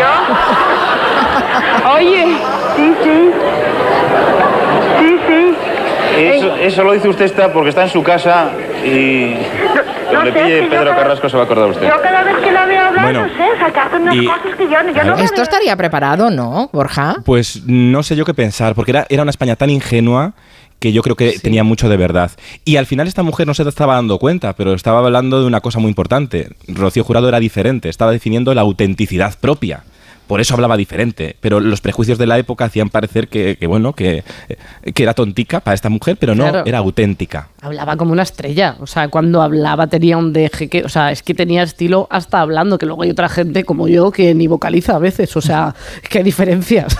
yo. 0.00 1.90
Oye, 1.94 2.36
sí, 2.76 2.94
sí. 3.02 3.32
Sí, 4.98 5.20
sí. 5.26 5.56
Eso, 6.16 6.56
eso 6.56 6.84
lo 6.84 6.92
dice 6.92 7.08
usted 7.08 7.24
está 7.24 7.52
porque 7.52 7.70
está 7.70 7.82
en 7.84 7.88
su 7.88 8.02
casa 8.02 8.50
y 8.84 9.36
cuando 10.10 10.24
le 10.24 10.32
pille 10.32 10.62
Pedro 10.64 10.84
cada- 10.84 10.96
Carrasco 10.96 11.28
se 11.28 11.36
va 11.36 11.42
a 11.42 11.46
acordar 11.46 11.70
usted. 11.70 11.88
Yo 11.88 12.02
cada 12.02 12.22
vez 12.24 12.36
que 12.36 12.50
la 12.52 12.66
veo 12.66 12.84
hablar, 12.84 13.04
Bueno, 13.04 13.26
no 13.26 13.28
sé, 13.36 13.44
o 13.54 13.58
sea, 13.58 13.72
que 13.72 13.80
hace 13.80 13.96
unas 13.96 14.14
y- 14.16 14.24
cosas 14.26 14.56
que 14.56 14.64
yo, 14.64 14.70
yo 14.94 15.04
no 15.04 15.16
me 15.16 15.24
Esto 15.24 15.42
estaría 15.42 15.76
preparado, 15.76 16.30
¿no, 16.30 16.68
Borja? 16.72 17.16
Pues 17.24 17.62
no 17.66 18.02
sé 18.02 18.16
yo 18.16 18.24
qué 18.24 18.34
pensar, 18.34 18.74
porque 18.74 18.90
era, 18.92 19.06
era 19.08 19.22
una 19.22 19.30
España 19.30 19.56
tan 19.56 19.70
ingenua 19.70 20.32
que 20.78 20.92
yo 20.92 21.02
creo 21.02 21.14
que 21.14 21.38
tenía 21.38 21.62
mucho 21.62 21.90
de 21.90 21.98
verdad. 21.98 22.30
Y 22.64 22.76
al 22.76 22.86
final 22.86 23.06
esta 23.06 23.22
mujer 23.22 23.46
no 23.46 23.52
se 23.52 23.68
estaba 23.68 23.96
dando 23.96 24.18
cuenta, 24.18 24.54
pero 24.54 24.72
estaba 24.72 25.00
hablando 25.00 25.38
de 25.40 25.46
una 25.46 25.60
cosa 25.60 25.78
muy 25.78 25.88
importante. 25.90 26.48
Rocío 26.68 27.04
Jurado 27.04 27.28
era 27.28 27.38
diferente, 27.38 27.90
estaba 27.90 28.12
definiendo 28.12 28.54
la 28.54 28.62
autenticidad 28.62 29.34
propia. 29.38 29.82
Por 30.30 30.40
eso 30.40 30.54
hablaba 30.54 30.76
diferente, 30.76 31.34
pero 31.40 31.58
los 31.58 31.80
prejuicios 31.80 32.16
de 32.16 32.24
la 32.24 32.38
época 32.38 32.64
hacían 32.64 32.88
parecer 32.88 33.26
que, 33.26 33.56
que, 33.56 33.66
bueno, 33.66 33.94
que, 33.94 34.22
que 34.94 35.02
era 35.02 35.12
tontica 35.12 35.58
para 35.58 35.74
esta 35.74 35.88
mujer, 35.88 36.18
pero 36.20 36.36
no, 36.36 36.44
Claro. 36.44 36.62
era 36.66 36.78
auténtica. 36.78 37.48
Hablaba 37.60 37.96
como 37.96 38.12
una 38.12 38.22
estrella, 38.22 38.76
o 38.78 38.86
sea, 38.86 39.08
cuando 39.08 39.42
hablaba 39.42 39.88
tenía 39.88 40.16
un 40.16 40.32
deje 40.32 40.68
que, 40.68 40.84
o 40.84 40.88
sea, 40.88 41.10
es 41.10 41.24
que 41.24 41.34
tenía 41.34 41.64
estilo 41.64 42.06
hasta 42.10 42.40
hablando, 42.40 42.78
que 42.78 42.86
luego 42.86 43.02
hay 43.02 43.10
otra 43.10 43.28
gente 43.28 43.64
como 43.64 43.88
yo 43.88 44.12
que 44.12 44.32
ni 44.32 44.46
vocaliza 44.46 44.94
a 44.94 44.98
veces, 45.00 45.36
o 45.36 45.40
sea, 45.40 45.74
qué 46.08 46.22
diferencias. 46.22 46.96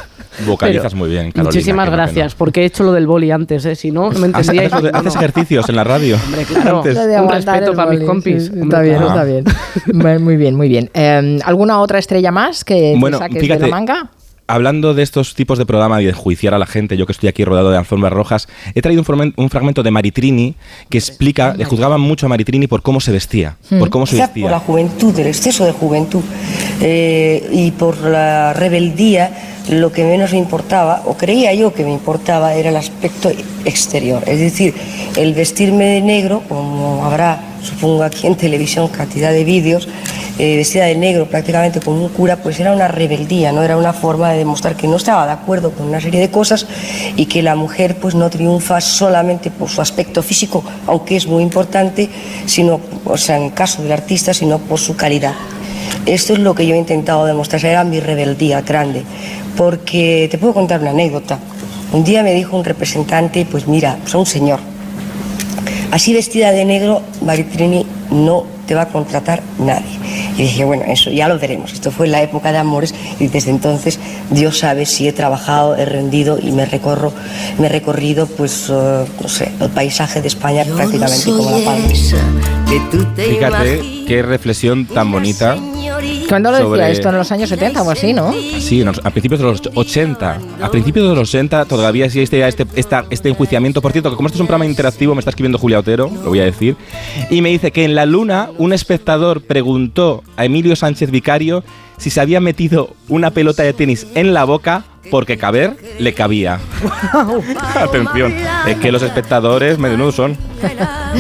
Vocalizas 0.46 0.92
Pero 0.92 0.96
muy 0.99 1.10
bien, 1.10 1.32
Carolina. 1.32 1.44
Muchísimas 1.44 1.84
que 1.87 1.90
no, 1.90 1.96
que 1.96 2.02
no. 2.02 2.02
gracias, 2.04 2.34
porque 2.34 2.62
he 2.62 2.64
hecho 2.64 2.84
lo 2.84 2.92
del 2.92 3.06
boli 3.06 3.30
antes, 3.30 3.64
¿eh? 3.64 3.75
si 3.75 3.90
no, 3.90 4.10
no 4.10 4.18
me 4.18 4.28
¿Haces, 4.34 4.49
entendíais. 4.50 4.72
haces- 4.72 4.90
haces 4.94 5.16
ejercicios 5.16 5.68
en 5.68 5.76
la 5.76 5.84
radio? 5.84 6.16
claro. 6.49 6.78
Antes. 6.78 6.94
De 7.06 7.20
Un 7.20 7.28
respeto 7.30 7.75
para 7.75 7.90
mis 7.90 7.99
boli, 8.00 8.06
compis. 8.06 8.44
sí, 8.44 8.50
Hombre, 8.52 8.62
está 8.64 8.80
bien, 8.82 8.96
claro. 8.96 9.08
está 9.08 9.25
bien. 9.25 10.25
Muy 10.25 10.37
bien, 10.37 10.54
muy 10.56 10.68
bien. 10.68 10.90
Eh, 10.94 11.38
¿Alguna 11.44 11.80
otra 11.80 11.99
estrella 11.99 12.30
más 12.32 12.64
que 12.64 12.92
te 12.94 12.96
Bueno, 12.99 13.18
saques 13.18 13.34
de 13.34 13.40
fíjate, 13.40 13.62
la 13.62 13.68
manga? 13.68 14.10
Hablando 14.50 14.95
de 14.95 15.04
estos 15.04 15.37
tipos 15.37 15.59
de 15.59 15.66
programa 15.66 16.02
y 16.02 16.04
de 16.07 16.11
enjuiciar 16.11 16.54
a 16.54 16.59
la 16.59 16.66
gente, 16.66 16.97
yo 16.97 17.07
que 17.07 17.12
estoy 17.12 17.28
aquí 17.28 17.45
rodeado 17.45 17.71
de 17.71 17.78
alfombras 17.78 18.12
rojas, 18.12 18.49
he 18.75 18.83
traído 18.83 19.00
un, 19.37 19.49
fragmento 19.49 19.85
de 19.85 19.92
Maritrini 19.92 20.57
que 20.88 20.99
explica, 20.99 21.54
le 21.57 21.64
juzgaban 21.64 22.00
mucho 22.00 22.26
a 22.26 22.28
Maritrini 22.28 22.66
por 22.66 22.83
cómo 22.83 23.00
se 23.00 23.12
vestía, 23.12 23.57
por 23.78 23.90
cómo 23.90 24.07
se 24.07 24.16
Quizá 24.16 24.26
por 24.26 24.38
la 24.38 24.57
vestía. 24.57 24.59
juventud, 24.66 25.19
el 25.21 25.28
exceso 25.28 25.64
de 25.64 25.71
juventud 25.71 26.25
eh, 26.80 27.49
y 27.52 27.71
por 27.71 27.99
la 27.99 28.52
rebeldía, 28.52 29.30
lo 29.71 29.92
que 29.92 30.02
menos 30.02 30.33
me 30.33 30.38
importaba, 30.38 31.02
o 31.04 31.16
creía 31.16 31.54
yo 31.54 31.73
que 31.73 31.85
me 31.85 31.92
importaba, 31.92 32.54
era 32.54 32.71
el 32.71 32.76
aspecto 32.76 33.30
exterior. 33.64 34.25
Es 34.26 34.40
decir, 34.40 34.75
el 35.16 35.33
vestirme 35.33 35.85
de 35.85 36.00
negro, 36.00 36.42
como 36.49 37.04
habrá, 37.04 37.40
supongo 37.62 38.02
aquí 38.02 38.26
en 38.26 38.35
televisión, 38.35 38.88
cantidad 38.88 39.30
de 39.30 39.45
vídeos, 39.45 39.87
eh, 40.40 40.56
vestida 40.56 40.87
de 40.87 40.97
negro 40.97 41.26
prácticamente 41.26 41.80
como 41.80 42.02
un 42.02 42.09
cura, 42.09 42.37
pues 42.37 42.59
era 42.59 42.73
una 42.73 42.88
rebeldía, 42.88 43.52
no 43.52 43.62
era 43.62 43.76
una 43.76 43.92
forma 43.92 44.32
de 44.32 44.38
demostrar 44.38 44.75
que 44.75 44.88
no 44.88 44.97
estaba 44.97 45.26
de 45.26 45.32
acuerdo 45.32 45.70
con 45.73 45.88
una 45.88 46.00
serie 46.00 46.18
de 46.18 46.30
cosas 46.30 46.66
y 47.14 47.26
que 47.26 47.42
la 47.42 47.56
mujer 47.56 47.97
pues 48.00 48.14
no 48.14 48.30
triunfa 48.30 48.80
solamente 48.80 49.50
por 49.50 49.68
su 49.68 49.82
aspecto 49.82 50.23
físico, 50.23 50.64
aunque 50.87 51.16
es 51.16 51.26
muy 51.26 51.42
importante, 51.42 52.09
sino, 52.47 52.80
o 53.04 53.18
sea, 53.18 53.37
en 53.37 53.42
el 53.42 53.52
caso 53.52 53.82
del 53.82 53.92
artista, 53.92 54.32
sino 54.32 54.59
por 54.59 54.78
su 54.78 54.97
calidad. 54.97 55.35
Esto 56.06 56.32
es 56.32 56.38
lo 56.38 56.54
que 56.54 56.66
yo 56.66 56.75
he 56.75 56.78
intentado 56.78 57.26
demostrar, 57.26 57.62
era 57.66 57.85
mi 57.85 58.00
rebeldía 58.00 58.62
grande, 58.62 59.02
porque 59.59 60.26
te 60.30 60.38
puedo 60.38 60.54
contar 60.54 60.80
una 60.80 60.92
anécdota. 60.92 61.38
Un 61.92 62.02
día 62.02 62.23
me 62.23 62.32
dijo 62.32 62.56
un 62.56 62.64
representante, 62.64 63.44
pues 63.44 63.68
mira, 63.68 63.99
pues 64.00 64.14
un 64.14 64.25
señor, 64.25 64.61
así 65.90 66.14
vestida 66.14 66.50
de 66.50 66.64
negro, 66.64 67.02
Maritrini 67.20 67.85
no 68.11 68.47
te 68.66 68.75
va 68.75 68.82
a 68.82 68.88
contratar 68.88 69.42
nadie. 69.59 70.00
Y 70.40 70.44
dije, 70.44 70.64
bueno, 70.64 70.85
eso 70.88 71.11
ya 71.11 71.28
lo 71.28 71.38
veremos. 71.38 71.70
Esto 71.75 71.90
fue 71.90 72.06
en 72.06 72.12
la 72.12 72.23
época 72.23 72.50
de 72.50 72.56
Amores 72.56 72.94
y 73.18 73.26
desde 73.26 73.50
entonces 73.50 74.00
Dios 74.30 74.59
sabe 74.59 74.87
si 74.87 75.06
he 75.06 75.12
trabajado, 75.12 75.76
he 75.76 75.85
rendido 75.85 76.38
y 76.40 76.50
me 76.52 76.64
recorro, 76.64 77.12
me 77.59 77.66
he 77.66 77.68
recorrido, 77.68 78.26
pues, 78.26 78.70
eh, 78.70 79.04
no 79.20 79.28
sé, 79.28 79.52
el 79.61 79.68
paisaje 79.68 80.23
de 80.23 80.28
España 80.28 80.64
prácticamente 80.64 81.30
como 81.30 81.50
la 81.50 81.62
palma. 81.62 81.88
Fíjate 83.16 83.99
qué 84.11 84.23
reflexión 84.23 84.87
tan 84.87 85.11
bonita. 85.12 85.57
¿Cuándo 86.29 86.51
lo 86.51 86.57
decía 86.57 86.68
sobre- 86.68 86.90
esto? 86.92 87.09
¿En 87.11 87.16
los 87.16 87.31
años 87.33 87.49
70 87.49 87.83
o 87.83 87.90
así, 87.90 88.12
no? 88.12 88.33
Sí, 88.59 88.83
a 88.83 89.11
principios 89.11 89.40
de 89.40 89.46
los 89.46 89.62
80. 89.75 90.38
A 90.61 90.70
principios 90.70 91.09
de 91.09 91.14
los 91.14 91.29
80 91.29 91.64
todavía 91.66 92.07
existe 92.07 92.46
este, 92.46 92.66
esta- 92.75 93.05
este 93.11 93.29
enjuiciamiento. 93.29 93.81
Por 93.81 93.92
cierto, 93.92 94.11
que 94.11 94.16
como 94.16 94.27
esto 94.27 94.37
es 94.37 94.40
un 94.40 94.46
programa 94.46 94.66
interactivo, 94.66 95.14
me 95.14 95.20
está 95.20 95.31
escribiendo 95.31 95.59
Julia 95.59 95.79
Otero, 95.79 96.11
lo 96.12 96.29
voy 96.31 96.40
a 96.40 96.44
decir, 96.44 96.77
y 97.31 97.40
me 97.40 97.51
dice 97.51 97.70
que 97.70 97.85
en 97.85 97.94
la 97.94 98.05
luna 98.07 98.51
un 98.59 98.73
espectador 98.73 99.42
preguntó 99.42 100.23
a 100.37 100.44
Emilio 100.44 100.75
Sánchez 100.77 101.11
Vicario 101.11 101.62
si 101.96 102.11
se 102.11 102.20
había 102.20 102.40
metido 102.40 102.94
una 103.09 103.31
pelota 103.31 103.62
de 103.62 103.73
tenis 103.73 104.07
en 104.14 104.33
la 104.35 104.44
boca 104.44 104.85
porque 105.11 105.37
caber 105.37 105.77
le 105.99 106.14
cabía. 106.14 106.59
Atención, 107.75 108.35
es 108.66 108.77
que 108.77 108.92
los 108.92 109.03
espectadores 109.03 109.79
menudos 109.79 110.14
son. 110.14 110.37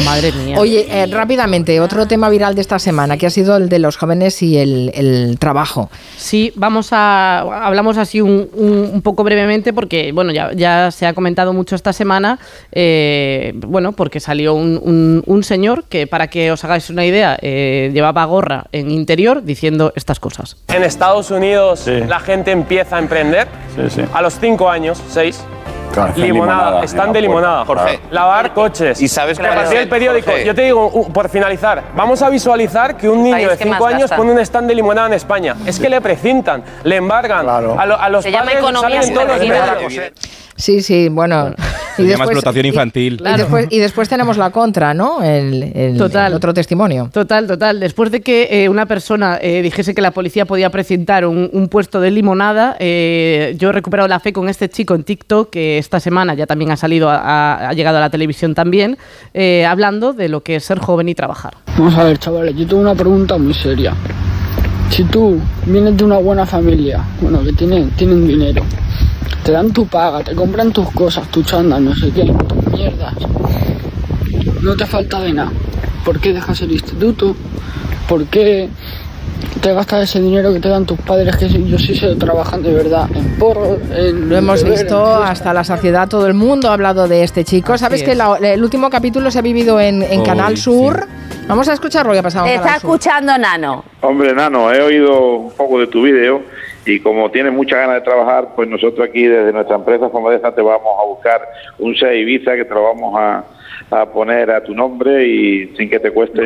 Madre 0.04 0.32
mía. 0.32 0.56
Oye, 0.58 0.86
eh, 0.90 1.06
rápidamente, 1.06 1.80
otro 1.80 2.06
tema 2.06 2.28
viral 2.28 2.54
de 2.54 2.60
esta 2.60 2.78
semana, 2.78 3.16
que 3.16 3.26
ha 3.26 3.30
sido 3.30 3.56
el 3.56 3.68
de 3.68 3.78
los 3.78 3.96
jóvenes 3.96 4.42
y 4.42 4.58
el, 4.58 4.90
el 4.94 5.38
trabajo. 5.38 5.90
Sí, 6.16 6.52
vamos 6.56 6.88
a. 6.92 7.40
Hablamos 7.66 7.96
así 7.98 8.20
un, 8.20 8.48
un- 8.54 8.90
un 8.94 9.02
poco 9.02 9.24
brevemente 9.24 9.72
porque, 9.72 10.12
bueno, 10.12 10.32
ya, 10.32 10.52
ya 10.52 10.90
se 10.90 11.06
ha 11.06 11.12
comentado 11.14 11.52
mucho 11.52 11.74
esta 11.74 11.92
semana. 11.92 12.38
eh, 12.72 13.52
bueno, 13.54 13.92
porque 13.92 14.20
salió 14.20 14.54
un, 14.54 14.80
un- 14.82 15.22
un 15.26 15.44
señor 15.44 15.84
que, 15.84 16.06
para 16.06 16.28
que 16.28 16.52
os 16.52 16.64
hagáis 16.64 16.90
una 16.90 17.04
idea, 17.04 17.38
eh, 17.42 17.90
llevaba 17.92 18.24
gorra 18.24 18.66
en 18.72 18.90
interior 18.90 19.42
diciendo 19.44 19.92
estas 19.96 20.20
cosas. 20.20 20.56
En 20.68 20.82
Estados 20.82 21.30
Unidos 21.30 21.86
la 21.86 22.20
gente 22.20 22.50
empieza 22.50 22.96
a 22.96 22.98
emprender 22.98 23.48
a 24.12 24.22
los 24.22 24.38
5 24.38 24.68
años, 24.70 25.02
6. 25.08 25.40
Claro, 25.92 26.12
limonada, 26.16 26.26
limonada 26.26 26.78
en 26.78 26.84
están 26.84 27.06
la 27.08 27.12
de 27.12 27.20
limonada. 27.22 27.64
Jorge. 27.64 28.00
Lavar 28.10 28.54
coches. 28.54 29.00
¿Y 29.00 29.08
sabes 29.08 29.38
cuál 29.38 29.50
Repartir 29.50 29.76
es? 29.78 29.82
el 29.84 29.88
periódico. 29.88 30.30
Jorge. 30.30 30.44
Yo 30.46 30.54
te 30.54 30.62
digo, 30.62 31.08
por 31.12 31.28
finalizar, 31.28 31.82
vamos 31.96 32.22
a 32.22 32.30
visualizar 32.30 32.96
que 32.96 33.08
un 33.08 33.22
niño 33.22 33.36
de 33.50 33.56
que 33.56 33.64
5 33.64 33.70
más 33.84 33.94
años 33.94 34.10
pone 34.10 34.32
un 34.32 34.38
stand 34.38 34.68
de 34.68 34.74
limonada 34.74 35.08
en 35.08 35.14
España. 35.14 35.56
Es 35.66 35.78
que 35.78 35.88
le 35.88 36.00
precintan, 36.00 36.62
le 36.84 36.96
embargan. 36.96 37.48
A, 37.48 37.60
lo- 37.60 37.76
a 38.00 38.08
los 38.08 38.22
Se 38.24 38.30
llama 38.30 38.44
padres 38.46 38.60
economía 38.60 39.02
salen 39.02 39.08
en 39.08 39.14
todos 39.14 39.26
los 39.28 39.36
subversiva. 39.38 39.74
medios. 39.90 40.12
Sí, 40.56 40.82
sí, 40.82 41.08
bueno. 41.08 41.54
Se 41.96 42.02
llama 42.06 42.24
explotación 42.24 42.66
infantil. 42.66 43.22
Y, 43.24 43.36
después, 43.38 43.66
y 43.70 43.78
después 43.78 44.08
tenemos 44.10 44.36
la 44.36 44.50
contra, 44.50 44.92
¿no? 44.92 45.22
El, 45.22 45.72
el- 45.74 45.96
Total. 45.96 46.30
el 46.30 46.36
otro 46.36 46.52
testimonio. 46.52 47.08
Total, 47.12 47.46
total. 47.46 47.80
Después 47.80 48.10
de 48.10 48.20
que 48.20 48.48
eh, 48.64 48.68
una 48.68 48.84
persona 48.86 49.38
eh, 49.40 49.62
dijese 49.62 49.94
que 49.94 50.02
la 50.02 50.10
policía 50.10 50.44
podía 50.44 50.68
precintar 50.70 51.24
un, 51.26 51.48
un 51.52 51.68
puesto 51.68 51.98
de 52.00 52.10
limonada, 52.10 52.76
eh, 52.78 53.54
yo 53.58 53.70
he 53.70 53.72
recuperado 53.72 54.06
la 54.08 54.20
fe 54.20 54.32
con 54.34 54.48
este 54.50 54.68
chico 54.68 54.94
en 54.94 55.02
TikTok, 55.04 55.48
que 55.50 55.78
esta 55.80 55.98
semana 55.98 56.34
ya 56.34 56.46
también 56.46 56.70
ha 56.70 56.76
salido, 56.76 57.10
a- 57.10 57.68
ha 57.68 57.72
llegado 57.72 57.96
a 57.98 58.00
la 58.00 58.10
televisión 58.10 58.54
también, 58.54 58.96
eh, 59.34 59.66
hablando 59.66 60.12
de 60.12 60.28
lo 60.28 60.42
que 60.42 60.56
es 60.56 60.64
ser 60.64 60.78
joven 60.78 61.08
y 61.08 61.14
trabajar. 61.14 61.54
Vamos 61.76 61.94
a 61.96 62.04
ver, 62.04 62.18
chavales, 62.18 62.54
yo 62.56 62.66
tengo 62.66 62.82
una 62.82 62.94
pregunta 62.94 63.36
muy 63.38 63.54
seria. 63.54 63.92
Si 64.90 65.04
tú 65.04 65.38
vienes 65.66 65.96
de 65.96 66.04
una 66.04 66.18
buena 66.18 66.46
familia, 66.46 67.02
bueno, 67.20 67.42
que 67.42 67.52
tienen, 67.52 67.90
tienen 67.90 68.26
dinero, 68.26 68.62
te 69.44 69.52
dan 69.52 69.72
tu 69.72 69.86
paga, 69.86 70.22
te 70.22 70.34
compran 70.34 70.72
tus 70.72 70.90
cosas, 70.90 71.28
tu 71.28 71.42
chándal, 71.42 71.84
no 71.84 71.94
sé 71.94 72.10
qué, 72.10 72.24
tus 72.24 72.72
mierdas, 72.72 73.14
no 74.62 74.76
te 74.76 74.86
falta 74.86 75.20
de 75.20 75.32
nada. 75.32 75.50
¿Por 76.04 76.18
qué 76.20 76.32
dejas 76.32 76.60
el 76.62 76.72
instituto? 76.72 77.36
¿Por 78.08 78.26
qué 78.26 78.68
te 79.60 79.72
gastas 79.74 80.04
ese 80.04 80.20
dinero 80.20 80.52
que 80.52 80.60
te 80.60 80.68
dan 80.68 80.86
tus 80.86 80.98
padres, 81.00 81.36
que 81.36 81.48
yo 81.48 81.78
sí 81.78 81.94
sé, 81.94 82.14
trabajan 82.16 82.62
de 82.62 82.72
verdad 82.72 83.08
en 83.14 83.36
porro, 83.38 83.76
en 83.96 84.28
Lo 84.28 84.36
hemos 84.36 84.62
beber, 84.62 84.78
visto 84.78 85.04
hasta 85.16 85.52
la 85.52 85.64
saciedad, 85.64 86.08
todo 86.08 86.26
el 86.26 86.34
mundo 86.34 86.68
ha 86.70 86.74
hablado 86.74 87.08
de 87.08 87.22
este 87.22 87.44
chico. 87.44 87.76
¿Sabes 87.78 88.02
es. 88.02 88.08
que 88.08 88.14
la- 88.14 88.38
el 88.40 88.62
último 88.62 88.88
capítulo 88.90 89.30
se 89.30 89.38
ha 89.38 89.42
vivido 89.42 89.80
en, 89.80 90.02
en 90.02 90.20
Hoy, 90.20 90.26
Canal 90.26 90.56
sí. 90.56 90.62
Sur? 90.64 91.06
Vamos 91.48 91.68
a 91.68 91.72
escuchar 91.72 92.06
lo 92.06 92.12
que 92.12 92.18
ha 92.20 92.22
pasado 92.22 92.46
en 92.46 92.52
Está 92.52 92.64
Canal 92.64 92.80
Sur. 92.80 92.90
escuchando 92.90 93.38
Nano. 93.38 93.84
Hombre, 94.02 94.32
Nano, 94.34 94.72
he 94.72 94.80
oído 94.82 95.20
un 95.36 95.50
poco 95.52 95.78
de 95.80 95.86
tu 95.88 96.02
vídeo 96.02 96.42
y 96.86 97.00
como 97.00 97.30
tienes 97.30 97.52
muchas 97.52 97.78
ganas 97.80 97.96
de 97.96 98.00
trabajar, 98.02 98.48
pues 98.56 98.68
nosotros 98.68 99.06
aquí 99.08 99.24
desde 99.26 99.52
nuestra 99.52 99.76
empresa 99.76 100.08
Fomodesa 100.08 100.54
te 100.54 100.62
vamos 100.62 100.94
a 101.00 101.04
buscar 101.06 101.40
un 101.78 101.94
SEA 101.94 102.14
Ibiza 102.14 102.54
que 102.56 102.64
te 102.64 102.72
lo 102.74 102.84
vamos 102.84 103.14
a, 103.18 103.44
a 103.90 104.06
poner 104.06 104.50
a 104.50 104.62
tu 104.62 104.74
nombre 104.74 105.26
y 105.26 105.74
sin 105.76 105.90
que 105.90 105.98
te 105.98 106.10
cueste 106.12 106.40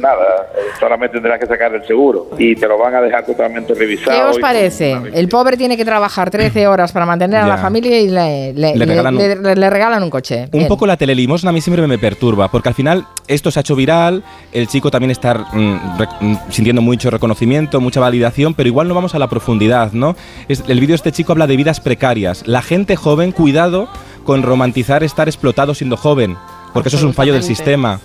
nada. 0.00 0.48
Solamente 0.80 1.14
tendrás 1.14 1.38
que 1.38 1.46
sacar 1.46 1.74
el 1.74 1.84
seguro 1.86 2.30
y 2.38 2.54
te 2.56 2.66
lo 2.66 2.78
van 2.78 2.94
a 2.94 3.00
dejar 3.00 3.24
totalmente 3.24 3.74
revisado. 3.74 4.16
¿Qué 4.16 4.22
os 4.30 4.38
parece? 4.38 4.96
El 5.14 5.28
pobre 5.28 5.56
tiene 5.56 5.76
que 5.76 5.84
trabajar 5.84 6.30
13 6.30 6.66
horas 6.66 6.92
para 6.92 7.06
mantener 7.06 7.40
a 7.40 7.46
la 7.46 7.56
Ya. 7.56 7.62
familia 7.62 8.00
y 8.00 8.08
le, 8.08 8.52
le- 8.52 8.76
Le 8.76 8.84
regalan 8.86 9.16
le- 9.16 9.36
le- 9.36 9.54
le 9.56 9.70
regalan 9.70 10.02
un 10.02 10.10
coche. 10.10 10.44
Un 10.52 10.58
Bien. 10.58 10.68
poco 10.68 10.86
la 10.86 10.96
telelimosna 10.96 11.50
a 11.50 11.52
mí 11.52 11.60
siempre 11.60 11.86
me 11.86 11.98
perturba, 11.98 12.50
porque 12.50 12.68
al 12.68 12.74
final 12.74 13.04
esto 13.28 13.50
se 13.50 13.58
ha 13.58 13.62
hecho 13.62 13.76
viral, 13.76 14.22
el 14.52 14.66
chico 14.66 14.90
también 14.90 15.10
está 15.10 15.34
mm, 15.34 15.98
rec- 15.98 16.16
mm, 16.20 16.36
sintiendo 16.50 16.82
mucho 16.82 17.10
reconocimiento, 17.10 17.80
mucha 17.80 18.00
validación, 18.00 18.54
pero 18.54 18.68
igual 18.68 18.88
no 18.88 18.94
vamos 18.94 19.14
a 19.14 19.18
la 19.18 19.28
profundidad, 19.28 19.92
¿no? 19.92 20.16
Es- 20.48 20.64
el 20.68 20.80
vídeo 20.80 20.92
de 20.92 20.96
este 20.96 21.12
chico 21.12 21.32
habla 21.32 21.46
de 21.46 21.56
vidas 21.56 21.80
precarias. 21.80 22.42
La 22.46 22.62
gente 22.62 22.96
joven, 22.96 23.32
cuidado 23.32 23.88
con 24.24 24.42
romantizar 24.42 25.02
estar 25.02 25.28
explotado 25.28 25.74
siendo 25.74 25.96
joven, 25.96 26.36
porque 26.72 26.88
eso 26.88 26.96
es 26.98 27.02
un 27.04 27.14
fallo 27.14 27.32
del 27.32 27.42
sistema. 27.42 28.00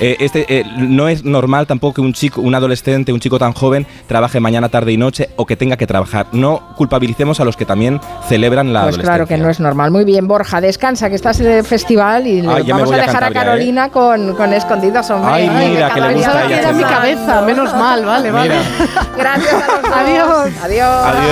Eh, 0.00 0.16
este, 0.20 0.46
eh, 0.48 0.64
no 0.78 1.06
es 1.08 1.22
normal 1.22 1.66
tampoco 1.66 1.94
que 1.96 2.00
un 2.00 2.14
chico, 2.14 2.40
un 2.40 2.54
adolescente, 2.54 3.12
un 3.12 3.20
chico 3.20 3.38
tan 3.38 3.52
joven 3.52 3.86
trabaje 4.06 4.40
mañana, 4.40 4.70
tarde 4.70 4.90
y 4.92 4.96
noche 4.96 5.28
o 5.36 5.44
que 5.44 5.54
tenga 5.54 5.76
que 5.76 5.86
trabajar. 5.86 6.28
No 6.32 6.62
culpabilicemos 6.76 7.40
a 7.40 7.44
los 7.44 7.58
que 7.58 7.66
también 7.66 8.00
celebran 8.26 8.72
la 8.72 8.84
Pues 8.84 8.96
claro 8.96 9.10
adolescencia. 9.24 9.36
que 9.36 9.42
no 9.42 9.50
es 9.50 9.60
normal. 9.60 9.90
Muy 9.90 10.04
bien, 10.06 10.26
Borja, 10.28 10.62
descansa, 10.62 11.10
que 11.10 11.16
estás 11.16 11.40
en 11.40 11.46
el 11.48 11.64
festival 11.64 12.26
y 12.26 12.40
le- 12.40 12.48
Ay, 12.50 12.70
vamos 12.70 12.90
a 12.90 12.94
a 12.94 12.98
dejar 12.98 13.16
a, 13.16 13.20
Cantabria, 13.26 13.42
¿eh? 13.42 13.44
Carolina 13.44 13.88
con, 13.90 14.34
con 14.34 14.52
escondidas, 14.54 15.10
hombre. 15.10 15.30
Ay, 15.30 15.50
mira, 15.50 15.90
que 15.92 16.00
le 16.00 16.14
gusta 16.14 16.38
a 16.38 16.44
ella 16.46 16.58
Era 16.58 16.72
mi 16.72 16.82
cabeza, 16.84 17.42
menos 17.42 17.74
mal, 17.74 18.04
vale, 18.06 18.30
vale. 18.30 18.54
Gracias 19.18 19.52
a 19.52 19.66
los 19.74 19.82
dos. 19.82 19.92
Adiós. 19.92 20.30
Adiós. 20.62 21.04
Adiós. 21.04 21.26